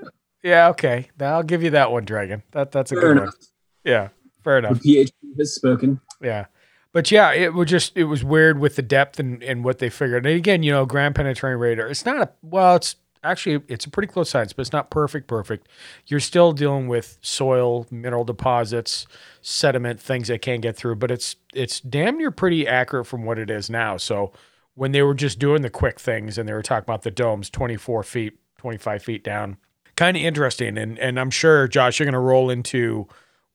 [0.43, 2.43] yeah, okay, I'll give you that one, Dragon.
[2.51, 3.35] That that's a Fair good enough.
[3.35, 3.47] one.
[3.85, 4.09] Yeah,
[4.43, 4.81] fair enough.
[4.81, 4.97] The.
[5.05, 6.01] PhD has spoken.
[6.21, 6.47] Yeah.
[6.93, 9.89] But yeah, it was just it was weird with the depth and, and what they
[9.89, 10.27] figured.
[10.27, 11.87] And again, you know, ground penetrating radar.
[11.87, 15.27] It's not a well, it's actually it's a pretty close science, but it's not perfect.
[15.27, 15.69] Perfect.
[16.07, 19.07] You're still dealing with soil, mineral deposits,
[19.43, 20.97] sediment, things that can't get through.
[20.97, 23.97] But it's it's damn near pretty accurate from what it is now.
[23.97, 24.33] So
[24.75, 27.51] when they were just doing the quick things and they were talking about the domes,
[27.51, 29.57] 24 feet, 25 feet down,
[29.97, 30.79] kind of interesting.
[30.79, 33.07] And and I'm sure Josh, you're going to roll into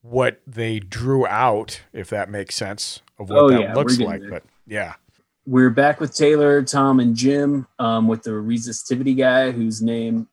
[0.02, 4.22] what they drew out, if that makes sense, of what Oh, that yeah, looks like.
[4.22, 4.30] there.
[4.30, 4.94] But yeah.
[5.48, 10.28] We're back with Taylor, Tom, and Jim um, with the resistivity guy whose name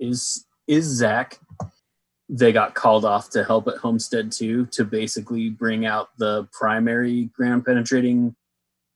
[0.00, 1.38] is is Zach.
[2.28, 7.26] They got called off to help at Homestead 2 to basically bring out the primary
[7.36, 8.34] ground penetrating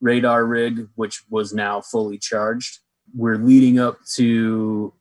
[0.00, 2.80] radar rig, which was now fully charged.
[3.14, 4.92] We're leading up to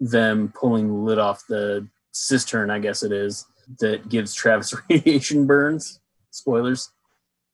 [0.00, 3.46] them pulling the lid off the cistern, I guess it is,
[3.78, 6.00] that gives Travis radiation burns.
[6.32, 6.90] Spoilers.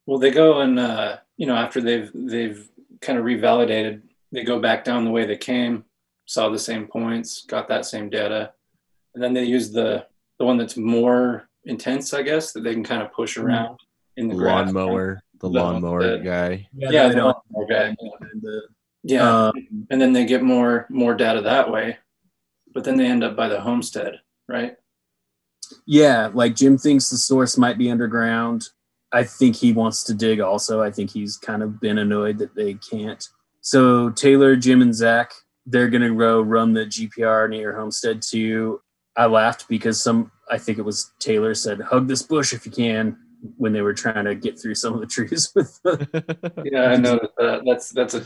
[0.06, 2.60] Well, they go and uh, you know after they've they've
[3.00, 3.94] kind of revalidated,
[4.30, 5.84] they go back down the way they came,
[6.26, 8.52] saw the same points, got that same data,
[9.14, 10.06] and then they use the
[10.38, 13.76] the one that's more intense, I guess, that they can kind of push around
[14.16, 14.66] in the grass.
[14.66, 16.24] lawnmower, the The lawnmower Homestead.
[16.24, 16.68] guy.
[16.76, 17.96] Yeah, they the don't- lawnmower guy.
[18.40, 18.68] the-
[19.04, 21.98] Yeah, Um, and then they get more more data that way,
[22.72, 24.76] but then they end up by the homestead, right?
[25.86, 28.68] Yeah, like Jim thinks the source might be underground.
[29.12, 30.82] I think he wants to dig also.
[30.82, 33.26] I think he's kind of been annoyed that they can't.
[33.60, 35.32] So Taylor, Jim, and Zach,
[35.66, 38.80] they're gonna go run the GPR near Homestead 2.
[39.16, 42.72] I laughed because some I think it was Taylor said, hug this bush if you
[42.72, 43.16] can
[43.56, 46.96] when they were trying to get through some of the trees with the Yeah, I
[46.96, 47.62] noticed that.
[47.66, 48.24] That's that's a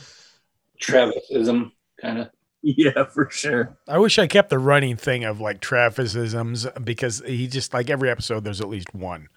[0.80, 2.30] Travisism kind of.
[2.62, 3.78] Yeah, for sure.
[3.86, 8.10] I wish I kept the running thing of like Travisisms because he just like every
[8.10, 9.28] episode there's at least one.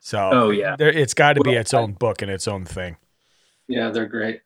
[0.00, 0.76] So Oh, yeah.
[0.78, 2.96] it's got to be its own book and its own thing.
[3.66, 4.40] Yeah, they're great.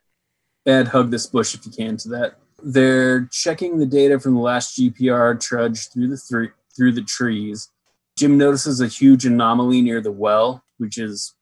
[0.67, 2.39] add hug this bush if you can to that.
[2.63, 6.45] They're checking the data from the last GPR trudge through the thr
[6.77, 7.69] through the trees.
[8.17, 11.35] Jim notices a huge anomaly near the well, which is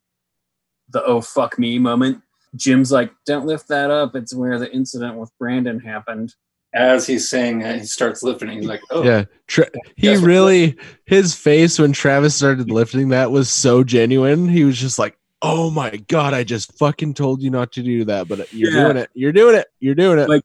[0.89, 2.23] the oh fuck me moment.
[2.57, 4.17] Jim's like, "Don't lift that up.
[4.17, 6.35] It's where the incident with Brandon happened."
[6.73, 8.49] As he's saying that, he starts lifting.
[8.51, 13.49] He's like, "Oh, Yeah, Tra- he really his face when Travis started lifting that was
[13.51, 14.49] so genuine.
[14.49, 18.05] He was just like, "Oh my god, I just fucking told you not to do
[18.05, 18.85] that, but you're Yeah.
[18.85, 19.11] doing it.
[19.15, 19.67] You're doing it.
[19.81, 20.45] You're doing it." Like-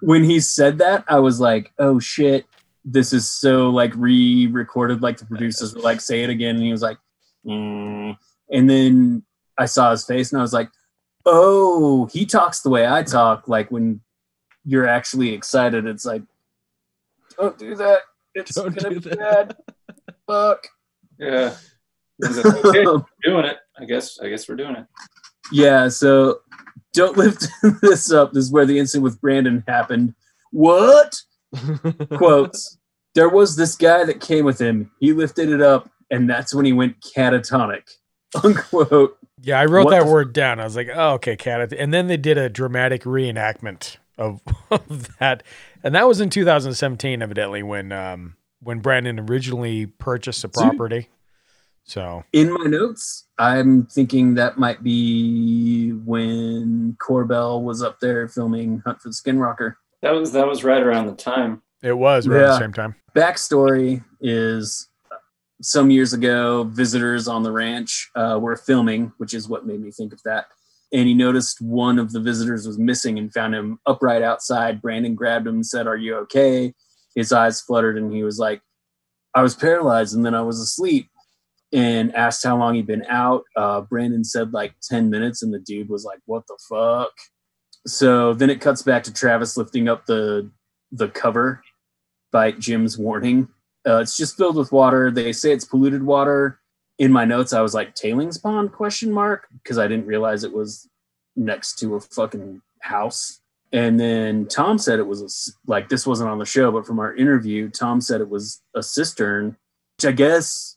[0.00, 2.46] When he said that, I was like, "Oh shit,
[2.86, 6.72] this is so like re-recorded." Like the producers were like, "Say it again," and he
[6.72, 6.96] was like,
[7.46, 8.16] mm.
[8.50, 9.24] and then
[9.58, 10.70] I saw his face, and I was like,
[11.26, 13.46] "Oh, he talks the way I talk.
[13.46, 14.00] Like when
[14.64, 16.22] you're actually excited, it's like,
[17.38, 18.00] don't do that.
[18.34, 19.56] It's Don't gonna do be that." bad.
[20.26, 20.66] Fuck."
[21.18, 21.54] yeah."
[22.22, 23.56] Okay, we're doing it.
[23.78, 24.18] I guess.
[24.20, 24.84] I guess we're doing it.
[25.52, 26.40] Yeah, so
[26.92, 27.46] don't lift
[27.80, 28.32] this up.
[28.32, 30.14] This is where the incident with Brandon happened.
[30.52, 31.16] What?
[32.16, 32.76] Quotes.
[33.14, 34.90] There was this guy that came with him.
[35.00, 37.88] He lifted it up, and that's when he went catatonic.
[38.44, 39.16] Unquote.
[39.40, 40.60] Yeah, I wrote What that the- word down.
[40.60, 41.72] I was like, oh, okay, cat.
[41.72, 45.42] And then they did a dramatic reenactment of, of that,
[45.82, 51.08] and that was in 2017, evidently, when um, when Brandon originally purchased the property.
[51.84, 58.82] So In my notes, I'm thinking that might be when Corbell was up there filming
[58.86, 59.74] Hunt for the Skin Skinwalker.
[60.02, 61.62] That was that was right around the time.
[61.82, 62.94] it was right around the same time.
[63.14, 64.88] backstory is
[65.62, 69.90] some years ago, visitors on the ranch uh, were filming, which is what made me
[69.90, 70.46] think of that.
[70.92, 74.82] And he noticed one of the visitors was missing and found him upright outside.
[74.82, 76.74] Brandon grabbed him and said, Are you okay?
[77.14, 78.60] His eyes fluttered and he was like,
[79.34, 81.08] I was paralyzed and then I was asleep.
[81.72, 83.44] And asked how long he'd been out.
[83.54, 87.12] Uh, Brandon said like 10 minutes, and the dude was like, What the fuck?
[87.86, 90.50] So then it cuts back to Travis lifting up the
[90.92, 91.62] the cover
[92.32, 93.48] by Jim's warning.
[93.86, 95.10] Uh, it's just filled with water.
[95.10, 96.59] They say it's polluted water.
[97.00, 100.52] In my notes, I was like tailings pond question mark because I didn't realize it
[100.52, 100.86] was
[101.34, 103.40] next to a fucking house.
[103.72, 106.98] And then Tom said it was a like this wasn't on the show, but from
[106.98, 109.56] our interview, Tom said it was a cistern,
[109.96, 110.76] which I guess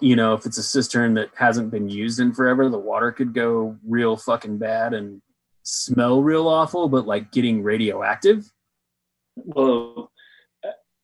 [0.00, 3.34] you know if it's a cistern that hasn't been used in forever, the water could
[3.34, 5.20] go real fucking bad and
[5.64, 8.50] smell real awful, but like getting radioactive.
[9.36, 10.12] Well,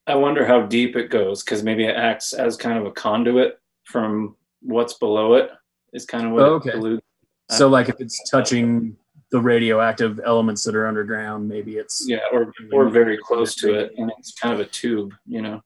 [0.07, 3.59] I wonder how deep it goes because maybe it acts as kind of a conduit
[3.85, 5.51] from what's below it.
[5.93, 6.71] Is kind of what Oh, okay.
[6.73, 7.03] alludes-
[7.51, 8.97] So like if it's touching
[9.31, 13.93] the radioactive elements that are underground, maybe it's Yeah, or or very close to it,
[13.97, 15.63] and it's kind of a tube, you know.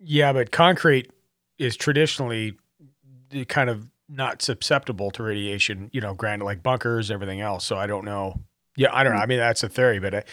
[0.00, 1.10] Yeah, but concrete
[1.58, 2.56] is traditionally
[3.48, 7.64] kind of not susceptible to radiation, you know, granted like bunkers, everything else.
[7.64, 8.40] So I don't know.
[8.76, 9.20] Yeah, I don't know.
[9.20, 10.24] I mean, that's a theory, but I,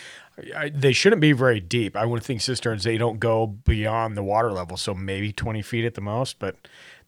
[0.55, 1.95] I, they shouldn't be very deep.
[1.95, 5.86] I would think cisterns they don't go beyond the water level, so maybe twenty feet
[5.86, 6.39] at the most.
[6.39, 6.55] But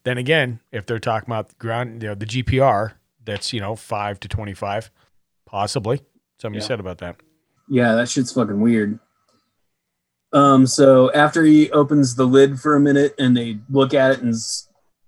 [0.06, 2.94] then again, if they're talking about the ground, you know, the GPR,
[3.26, 4.90] that's you know five to twenty five,
[5.46, 6.02] possibly.
[6.40, 6.68] Somebody Yeah.
[6.68, 7.18] said about that.
[7.70, 9.00] Yeah, that shit's fucking weird.
[10.34, 14.22] Um, so after he opens the lid for a minute and they look at it
[14.22, 14.36] and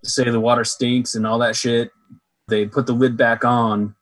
[0.03, 1.91] say the water stinks and all that shit,
[2.47, 3.93] they put the lid back on.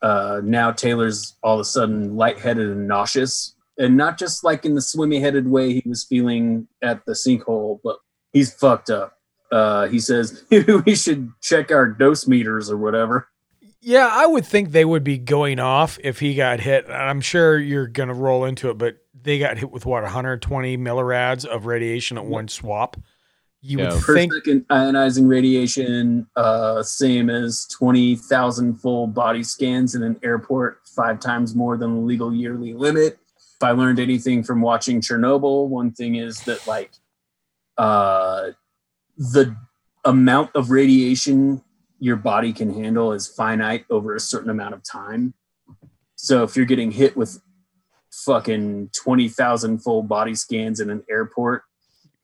[0.00, 4.74] Uh, now Taylor's all of a sudden lightheaded and nauseous, and not just like in
[4.74, 7.96] the swimmy headed way he was feeling at the sinkhole, but
[8.32, 9.18] he's fucked up.
[9.50, 10.44] Uh, he says
[10.86, 13.28] we should check our dose meters or whatever.
[13.82, 16.86] Yeah, I would think they would be going off if he got hit.
[16.90, 21.44] I'm sure you're gonna roll into it, but they got hit with what 120 millirads
[21.46, 22.96] of radiation at one swap.
[23.62, 23.92] You Yeah.
[23.94, 30.18] would per think second ionizing radiation, uh, same as 20,000 full body scans in an
[30.22, 33.18] airport, five times more than the legal yearly limit.
[33.56, 36.90] If I learned anything from watching Chernobyl, one thing is that, like,
[37.76, 38.50] uh,
[39.20, 39.54] the
[40.06, 41.62] amount of radiation
[41.98, 45.34] your body can handle is finite over a certain amount of time.
[46.16, 47.40] So if you're getting hit with
[48.24, 51.62] fucking 20,000 full body scans in an airport,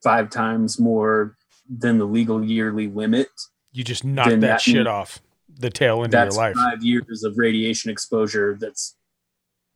[0.02, 1.36] five times more
[1.68, 3.28] than the legal yearly limit.
[3.72, 5.20] you just knock that, that shit off
[5.58, 6.54] the tail end of your life.
[6.54, 8.96] five years of radiation exposure that's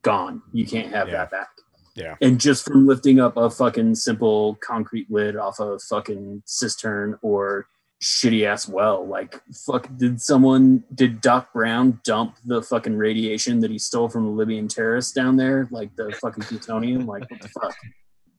[0.03, 0.41] gone.
[0.53, 1.15] You can't have Yeah.
[1.19, 1.49] that back.
[1.95, 2.17] Yeah.
[2.21, 7.67] And just from lifting up a fucking simple concrete lid off a fucking cistern or
[8.03, 13.71] shitty ass well, like fuck did someone did Doc Brown dump the fucking radiation that
[13.71, 15.69] he stole from the Libyan terrorists down there?
[15.71, 17.07] Like the fucking plutonium?
[17.07, 17.75] Like what the fuck?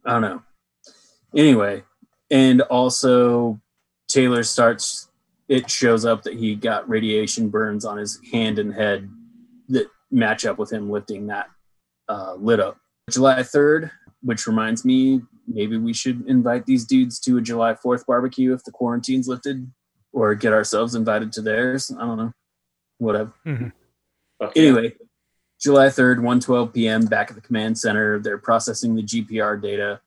[0.06, 0.42] I don't know.
[1.36, 1.84] Anyway,
[2.30, 3.62] and also
[4.08, 5.10] Taylor starts
[5.52, 9.10] it shows up that he got radiation burns on his hand and head
[9.68, 11.48] that match up with him lifting that
[12.08, 12.78] uh, lid up.
[13.10, 13.92] July 3rd,
[14.22, 18.64] which reminds me, maybe we should invite these dudes to a July 4th barbecue if
[18.64, 19.70] the quarantine's lifted,
[20.14, 21.92] or get ourselves invited to theirs.
[21.98, 22.34] I don't know.
[22.98, 23.34] Whatever.
[24.40, 24.62] Fuck yeah.
[24.64, 24.94] Anyway,
[25.60, 27.06] July 3rd, 1:12 p.m.
[27.06, 28.20] back at the command center.
[28.20, 30.02] They're processing the GPR data.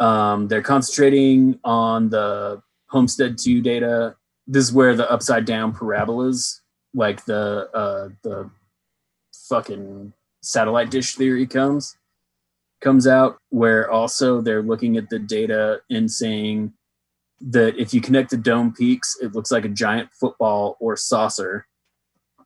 [0.00, 4.16] Um, they're concentrating on the Homestead 2 data.
[4.46, 6.60] This is where the upside down parabolas,
[6.94, 8.50] like the uh, the
[9.48, 10.12] fucking
[10.42, 11.96] satellite dish theory comes
[12.84, 16.72] comes out where also they're looking at the data and saying
[17.40, 21.66] that if you connect the dome peaks, it looks like a giant football or saucer.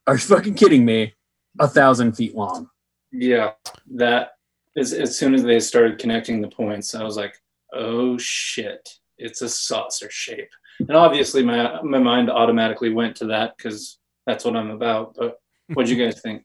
[0.07, 1.14] Are you fucking kidding me?
[1.59, 2.70] A thousand feet long.
[3.11, 3.53] Yeah,
[3.97, 4.32] that
[4.76, 7.36] as as soon as they started connecting the points, I was like,
[7.72, 13.57] "Oh shit, it's a saucer shape." And obviously, my my mind automatically went to that
[13.57, 15.16] because that's what I'm about.
[15.16, 15.41] But
[15.74, 16.45] what do you guys think?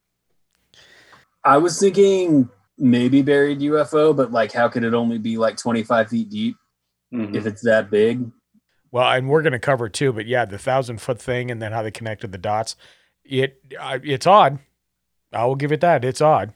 [1.43, 6.09] I was thinking maybe buried UFO, but like, how could it only be like 25
[6.09, 6.55] feet deep
[7.13, 7.35] Mhm.
[7.35, 8.29] if it's that big?
[8.91, 11.61] Well, and we're going to cover it too, but yeah, the thousand foot thing and
[11.61, 12.75] then how they connected the dots.
[13.23, 14.59] It I it's odd.
[15.31, 16.03] I will give it that.
[16.05, 16.53] It's odd.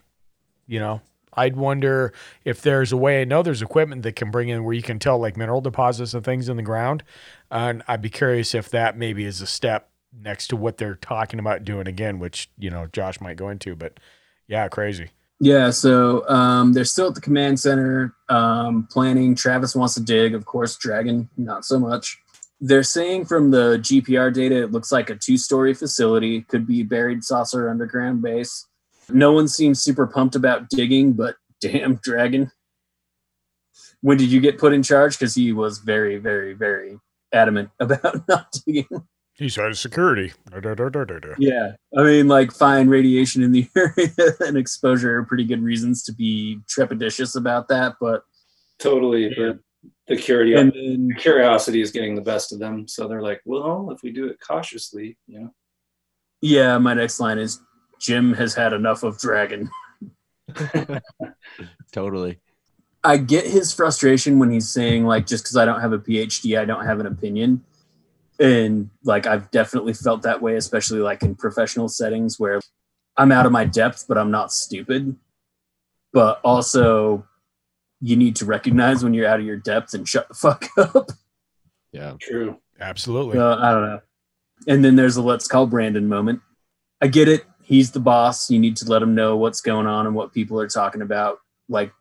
[0.68, 1.02] You know,
[1.34, 2.14] I'd wonder
[2.44, 3.22] if there's a way.
[3.22, 6.14] I know there's equipment that can bring in where you can tell like mineral deposits
[6.14, 7.04] and things in the ground,
[7.50, 9.90] and I'd be curious if that maybe is a step
[10.20, 13.76] next to what they're talking about doing again, which you know Josh might go into.
[13.76, 14.00] But
[14.48, 15.10] yeah, crazy.
[15.40, 19.36] Yeah, so um, they're still at the command center um, planning.
[19.36, 20.76] Travis wants to dig, of course.
[20.78, 22.18] Dragon, not so much.
[22.60, 26.82] They're saying from the GPR data, it looks like a two story facility, could be
[26.82, 28.66] buried saucer underground base.
[29.10, 32.52] No one seems super pumped about digging, but damn, Dragon.
[34.02, 35.20] When did you get put in charge?
[35.20, 37.00] Because he was very, very, very
[37.32, 38.88] adamant about not digging.
[39.38, 40.34] He of security.
[40.50, 41.34] Da, da, da, da, da, da.
[41.38, 44.10] Yeah, I mean, like fine radiation in the area
[44.40, 47.96] and exposure are pretty good reasons to be trepidatious about that.
[48.02, 48.24] But
[48.80, 49.54] Totally, Yeah.
[49.54, 49.60] but
[50.08, 52.88] the curiosity and then, curiosity is getting the best of them.
[52.88, 55.54] So they're like, "Well, if we do it cautiously, you know."
[56.42, 57.60] yeah, my next line is
[58.00, 59.70] Jim has had enough of Dragon.
[61.92, 62.40] Totally.
[63.04, 66.60] I get his frustration when he's saying like, just because I don't have a PhD,
[66.60, 67.64] I don't have an opinion.
[68.40, 72.62] And like, I've definitely felt that way, especially like in professional settings where
[73.16, 75.16] I'm out of my depth, but I'm not stupid.
[76.14, 77.26] But also,
[78.00, 81.12] you need to recognize when you're out of your depth and shut the fuck up.
[81.92, 82.14] Yeah.
[82.22, 82.60] True.
[82.80, 83.40] Absolutely.
[83.40, 84.02] Uh, I don't know.
[84.68, 86.42] And then there's a let's call Brandon moment.
[87.02, 87.46] I get it.
[87.64, 88.50] He's the boss.
[88.50, 91.40] You need to let him know what's going on and what people are talking about,
[91.70, 91.92] like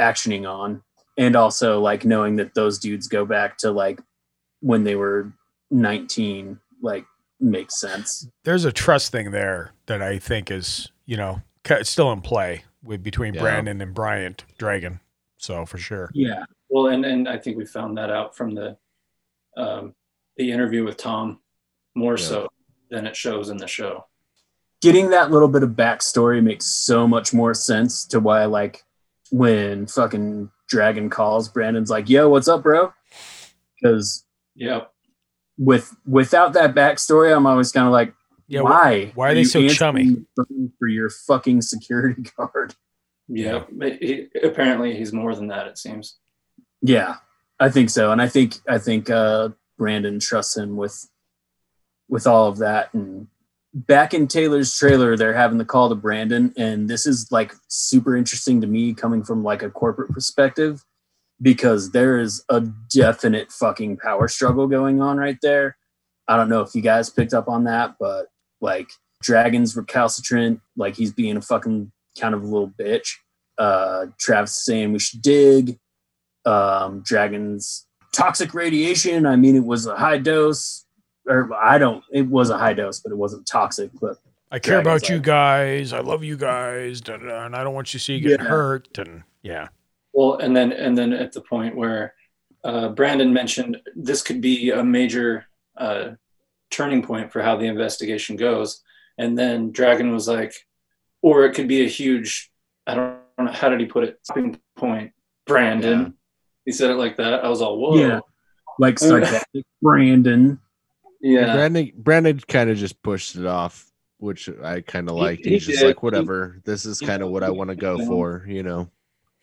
[0.00, 0.82] actioning on.
[1.16, 4.00] And also like knowing that those dudes go back to like
[4.60, 5.32] when they were
[5.70, 7.04] 19, like
[7.40, 8.28] makes sense.
[8.44, 11.42] there's a trust thing there that I think is, you know,
[11.82, 13.40] still in play with between Yeah.
[13.42, 15.00] Brandon and Bryant Dragon.
[15.36, 16.10] So for sure.
[16.14, 16.44] Yeah.
[16.70, 18.76] Well, and and I think we found that out from the
[19.56, 19.94] um,
[20.36, 21.40] the interview with Tom
[21.94, 22.24] more Yeah.
[22.24, 22.48] so
[22.90, 24.06] than it shows in the show.
[24.82, 28.84] Getting that little bit of backstory makes so much more sense to why, like,
[29.30, 32.92] when fucking Dragon calls, Brandon's like, "Yo, what's up, bro?"
[33.80, 34.90] Because Yep.
[35.58, 38.12] With without that backstory, I'm always kind of like,
[38.48, 38.60] Yeah.
[38.62, 39.12] why?
[39.14, 40.02] why are they so you chummy?
[40.02, 42.74] answering the phone For your fucking security guard.
[43.28, 43.64] Yeah.
[43.72, 45.66] But he, apparently, he's more than that.
[45.66, 46.16] It seems.
[46.82, 47.16] Yeah,
[47.58, 49.48] I think so, and I think I think uh,
[49.78, 51.08] Brandon trusts him with
[52.08, 52.92] with all of that.
[52.94, 53.26] And
[53.74, 58.14] back in Taylor's trailer, they're having the call to Brandon, and this is like super
[58.16, 60.84] interesting to me coming from like a corporate perspective
[61.42, 62.60] because there is a
[62.94, 65.76] definite fucking power struggle going on right there.
[66.28, 68.26] I don't know if you guys picked up on that, but
[68.60, 68.88] like
[69.22, 73.08] Dragon's recalcitrant, like he's being a fucking kind of a little bitch.
[73.58, 75.78] Uh, Travis saying we should dig
[76.44, 79.26] um, Dragon's toxic radiation.
[79.26, 80.84] I mean, it was a high dose,
[81.28, 82.02] or I don't.
[82.12, 83.90] It was a high dose, but it wasn't toxic.
[84.00, 84.16] But
[84.50, 85.92] I care Dragon's about you guys.
[85.92, 87.00] I love you guys.
[87.00, 88.50] da, da, da, and I don't want you to see you getting Yeah.
[88.50, 88.98] hurt.
[88.98, 89.68] And yeah.
[90.16, 92.14] Well, and then and then at the point where
[92.64, 95.44] uh, Brandon mentioned this could be a major
[95.76, 96.12] uh,
[96.70, 98.82] turning point for how the investigation goes,
[99.18, 100.54] and then Dragon was like,
[101.20, 102.50] or it could be a huge.
[102.86, 104.18] I don't know how did he put it.
[104.22, 105.12] Stopping point.
[105.46, 106.00] Brandon.
[106.00, 106.08] Yeah.
[106.64, 107.44] He said it like that.
[107.44, 107.96] I was all whoa.
[107.98, 108.20] Yeah.
[108.78, 110.58] like sarcastic Brandon.
[111.20, 111.52] Yeah.
[111.54, 113.84] Brandon Brandon kind of just pushed it off,
[114.16, 115.44] which I kind of He- liked.
[115.44, 115.86] he He's just did.
[115.88, 116.62] like, whatever.
[116.64, 118.88] This is kind of what I want to go for, you know.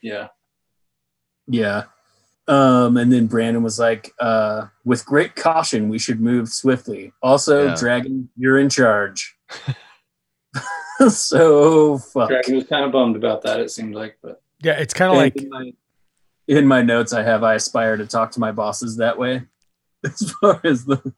[0.02, 0.30] Yeah.
[1.48, 1.84] Yeah.
[2.48, 7.14] Um, and then Brandon was like, uh, with great caution, we should move swiftly.
[7.22, 7.76] Also, Yeah.
[7.78, 9.38] Dragon, you're in charge.
[11.10, 12.30] so fuck.
[12.30, 13.60] Dragon was kind of bummed about that.
[13.60, 14.80] It seemed like, but Yeah.
[14.80, 15.74] It's kind of like, in my,
[16.48, 19.44] in my notes, I have I aspire to talk to my bosses that way.
[20.06, 21.14] As far as the,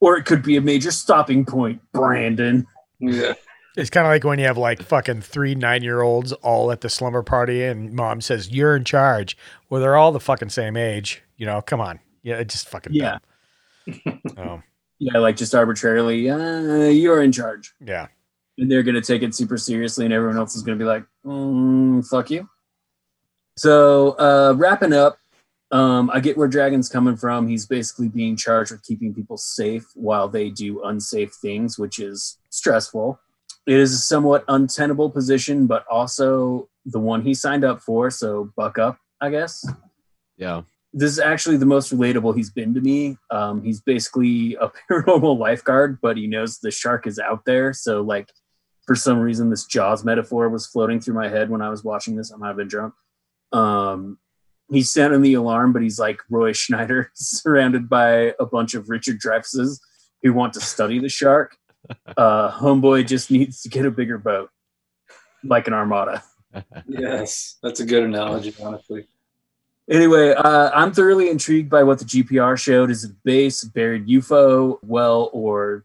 [0.00, 2.66] or it could be a major stopping point, Brandon.
[3.00, 3.34] yeah.
[3.78, 6.80] It's kind of like when you have like fucking three nine year olds all at
[6.82, 9.36] the slumber party and mom says, you're in charge.
[9.70, 11.22] Well, they're all the fucking same age.
[11.36, 12.00] You know, come on.
[12.22, 12.36] Yeah.
[12.38, 13.18] It's just fucking Yeah.
[14.36, 14.62] Oh,
[15.00, 17.72] Yeah, like just arbitrarily, uh, you're in charge.
[17.80, 18.08] yeah.
[18.58, 20.88] and they're going to take it super seriously, and everyone else is going to be
[20.88, 22.48] like, mm, "Fuck you."
[23.56, 25.18] So, uh, wrapping up,
[25.70, 27.46] um, I get where Dragon's coming from.
[27.46, 32.38] He's basically being charged with keeping people safe while they do unsafe things, which is
[32.50, 33.20] stressful.
[33.68, 38.10] It is a somewhat untenable position, but also the one he signed up for.
[38.10, 39.62] So, buck up, I guess
[40.38, 40.62] Yeah.
[40.94, 43.18] this is actually the most relatable he's been to me.
[43.30, 47.74] Um, he's basically a paranormal lifeguard, but he knows the shark is out there.
[47.74, 48.32] So, like,
[48.86, 52.16] for some reason, this Jaws metaphor was floating through my head when I was watching
[52.16, 52.32] this.
[52.32, 52.94] I might have been drunk.
[53.52, 54.18] Um,
[54.70, 59.20] he's sounding the alarm, but he's like Roy Scheider, surrounded by a bunch of Richard
[59.20, 59.78] Dreyfuses
[60.22, 61.57] who want to study the shark.
[62.16, 64.50] Uh, homeboy just needs to get a bigger boat,
[65.44, 66.22] like an armada.
[66.88, 67.56] Yes.
[67.62, 69.06] That's a good analogy, honestly.
[69.88, 72.90] Anyway, uh, I'm thoroughly intrigued by what the GPR showed.
[72.90, 75.84] Is it base, buried UFO, well, or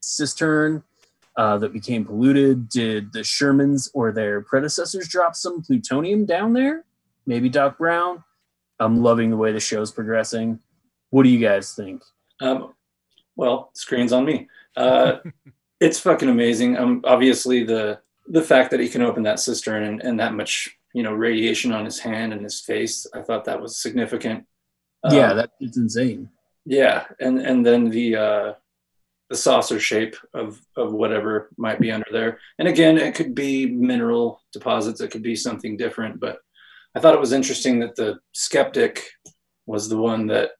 [0.00, 0.82] cistern
[1.36, 2.68] uh, that became polluted?
[2.68, 6.84] Did the Shermans or their predecessors drop some plutonium down there?
[7.26, 8.24] Maybe Doc Brown.
[8.80, 10.58] I'm loving the way the show's progressing.
[11.10, 12.02] What do you guys think?
[12.40, 12.74] Um,
[13.36, 14.48] well, screen's on me.
[14.76, 15.16] Uh,
[15.80, 16.76] it's fucking amazing.
[16.76, 20.70] Um, obviously the the fact that he can open that cistern and, and that much
[20.94, 24.46] you know radiation on his hand and his face, I thought that was significant.
[25.10, 26.30] yeah, Um, that, it's insane.
[26.64, 28.52] yeah, and and then the uh,
[29.30, 32.38] the saucer shape of of whatever might be under there.
[32.58, 35.00] And again, it could be mineral deposits.
[35.00, 36.20] It could be something different.
[36.20, 36.38] But
[36.94, 39.10] I thought it was interesting that the skeptic
[39.66, 40.50] was the one that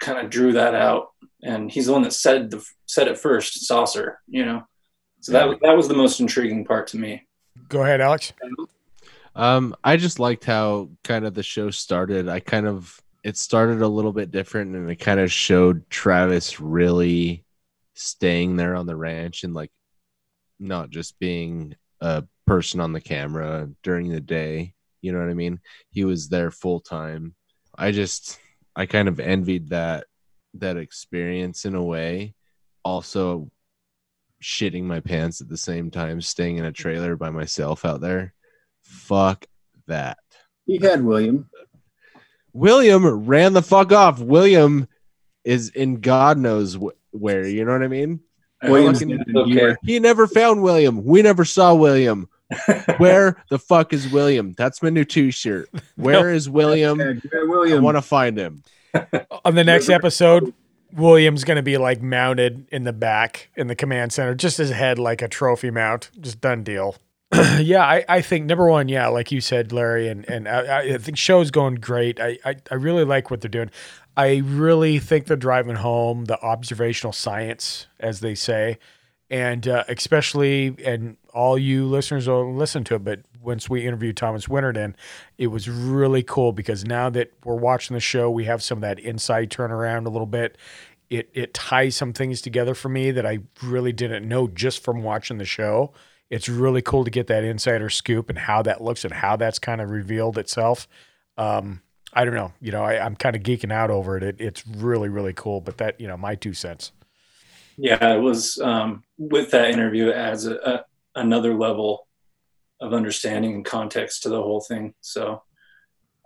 [0.00, 1.11] kind of drew that out,
[1.42, 4.20] and he's the one that said the said it first, saucer.
[4.28, 4.62] You know,
[5.20, 7.26] so that that was the most intriguing part to me.
[7.68, 8.32] Go ahead, Alex.
[9.34, 12.28] Um, I just liked how kind of the show started.
[12.28, 16.60] I kind of it started a little bit different and it kind of showed Travis
[16.60, 17.44] really
[17.94, 19.70] staying there on the ranch and like
[20.58, 24.74] not just being a person on the camera during the day.
[25.00, 25.60] You know what I mean?
[25.90, 27.34] He was there full time.
[27.76, 28.38] I just
[28.74, 30.06] I kind of envied that
[30.54, 32.34] that experience in a way.
[32.84, 33.50] Also
[34.42, 38.34] shitting my pants at the same time, staying in a trailer by myself out there.
[38.82, 39.46] Fuck
[39.86, 40.18] that.
[40.66, 41.48] He had William.
[42.52, 44.20] William ran the fuck off.
[44.20, 44.86] William
[45.44, 47.46] is in God knows wh- where.
[47.46, 48.20] You know what I mean?
[48.62, 49.76] William's fucking- dead in.
[49.82, 51.04] He never found William.
[51.04, 52.28] We never saw William.
[52.98, 54.52] Where the fuck is William?
[54.52, 55.70] That's my new T-shirt.
[55.96, 56.98] Where is William?
[57.00, 58.62] Yeah, Grant I want to find him.
[59.44, 60.52] On the next episode,
[60.92, 64.70] William's going to be like mounted in the back in the command center, just his
[64.70, 66.10] head like a trophy mount.
[66.20, 66.96] Just done deal.
[67.60, 70.98] yeah, I, I think number one, yeah, like you said, Larry, and and I, I
[70.98, 72.20] think show's going great.
[72.20, 73.70] I, I I really like what they're doing.
[74.16, 78.78] I really think they're driving home the observational science, as they say,
[79.30, 83.04] and uh, especially and all you listeners will listen to it.
[83.04, 84.96] But once we interviewed Thomas Winterton,
[85.38, 88.82] it was really cool because now that we're watching the show, we have some of
[88.82, 90.56] that inside turnaround a little bit.
[91.10, 95.02] It it ties some things together for me that I really didn't know just from
[95.02, 95.92] watching the show.
[96.30, 99.58] It's really cool to get that insider scoop and how that looks and how that's
[99.58, 100.88] kind of revealed itself.
[101.36, 101.82] Um,
[102.14, 102.52] I don't know.
[102.60, 104.22] You know, I, I'm kind of geeking out over it.
[104.22, 104.36] it.
[104.38, 105.60] It's really, really cool.
[105.60, 106.92] But that, you know, my two cents.
[107.76, 110.84] Yeah, it was um, with that interview it adds a, a,
[111.14, 112.06] another level
[112.82, 114.92] of understanding and context to the whole thing.
[115.00, 115.42] So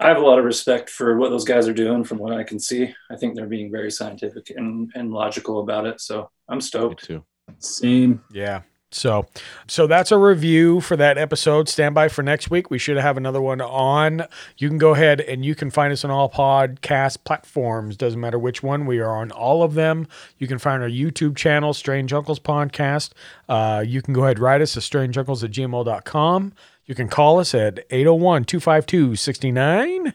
[0.01, 2.43] I have a lot of respect for what those guys are doing from what I
[2.43, 2.93] can see.
[3.11, 6.01] I think they're being very scientific and, and logical about it.
[6.01, 7.05] So I'm Me stoked.
[7.05, 7.25] too.
[7.59, 8.23] Same.
[8.33, 8.63] Yeah.
[8.97, 9.27] So,
[9.67, 11.69] so that's a review for that episode.
[11.69, 12.71] Stand by for next week.
[12.71, 14.25] We should have another one on.
[14.57, 17.97] You can go ahead and you can find us on all podcast platforms.
[17.97, 18.87] Doesn't matter which one.
[18.87, 20.09] We are on all of them.
[20.39, 23.11] You can find our YouTube channel, Strange Uncles Podcast.
[23.49, 26.53] Uh, you can go ahead and write us at strangeuncles at gmail.com.
[26.87, 30.15] You can call us at 801 252 69.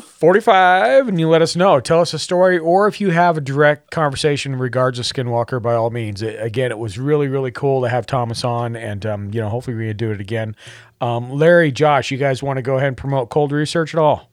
[0.00, 1.80] 45 and you let us know.
[1.80, 5.60] Tell us a story or if you have a direct conversation in regards to skinwalker
[5.62, 6.22] by all means.
[6.22, 9.48] It- again it was really really cool to have thomas on and um, you know
[9.48, 10.56] hopefully we can do it again.
[11.00, 14.30] Um, larry josh you guys want to go ahead and promote cold research at all?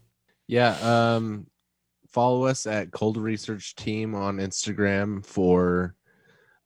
[0.48, 0.78] Yeah.
[0.82, 1.48] Um,
[2.10, 5.96] follow us at Cold Research Team on Instagram for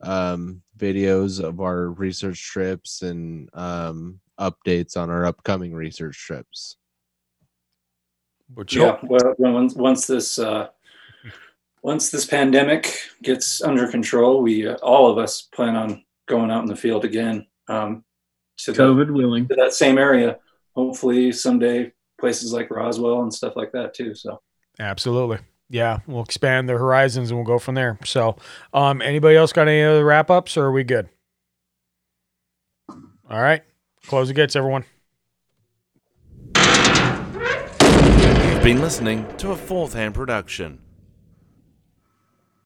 [0.00, 6.76] um, videos of our research trips and um, updates on our upcoming research trips.
[8.54, 10.68] Which Yeah, well, once once this uh,
[11.82, 16.62] once this pandemic gets under control, we uh, all of us plan on going out
[16.62, 18.04] in the field again um,
[18.58, 19.48] to, the, COVID willing.
[19.48, 20.38] to that same area.
[20.74, 24.14] Hopefully, someday places like Roswell and stuff like that too.
[24.14, 24.40] So
[24.78, 25.38] absolutely
[25.70, 28.36] yeah we'll expand the horizons and we'll go from there so
[28.74, 31.08] um, anybody else got any other wrap ups or are we good
[32.88, 33.62] all right
[34.06, 34.84] close the gates everyone
[38.60, 40.80] You've been listening to a fourth hand production.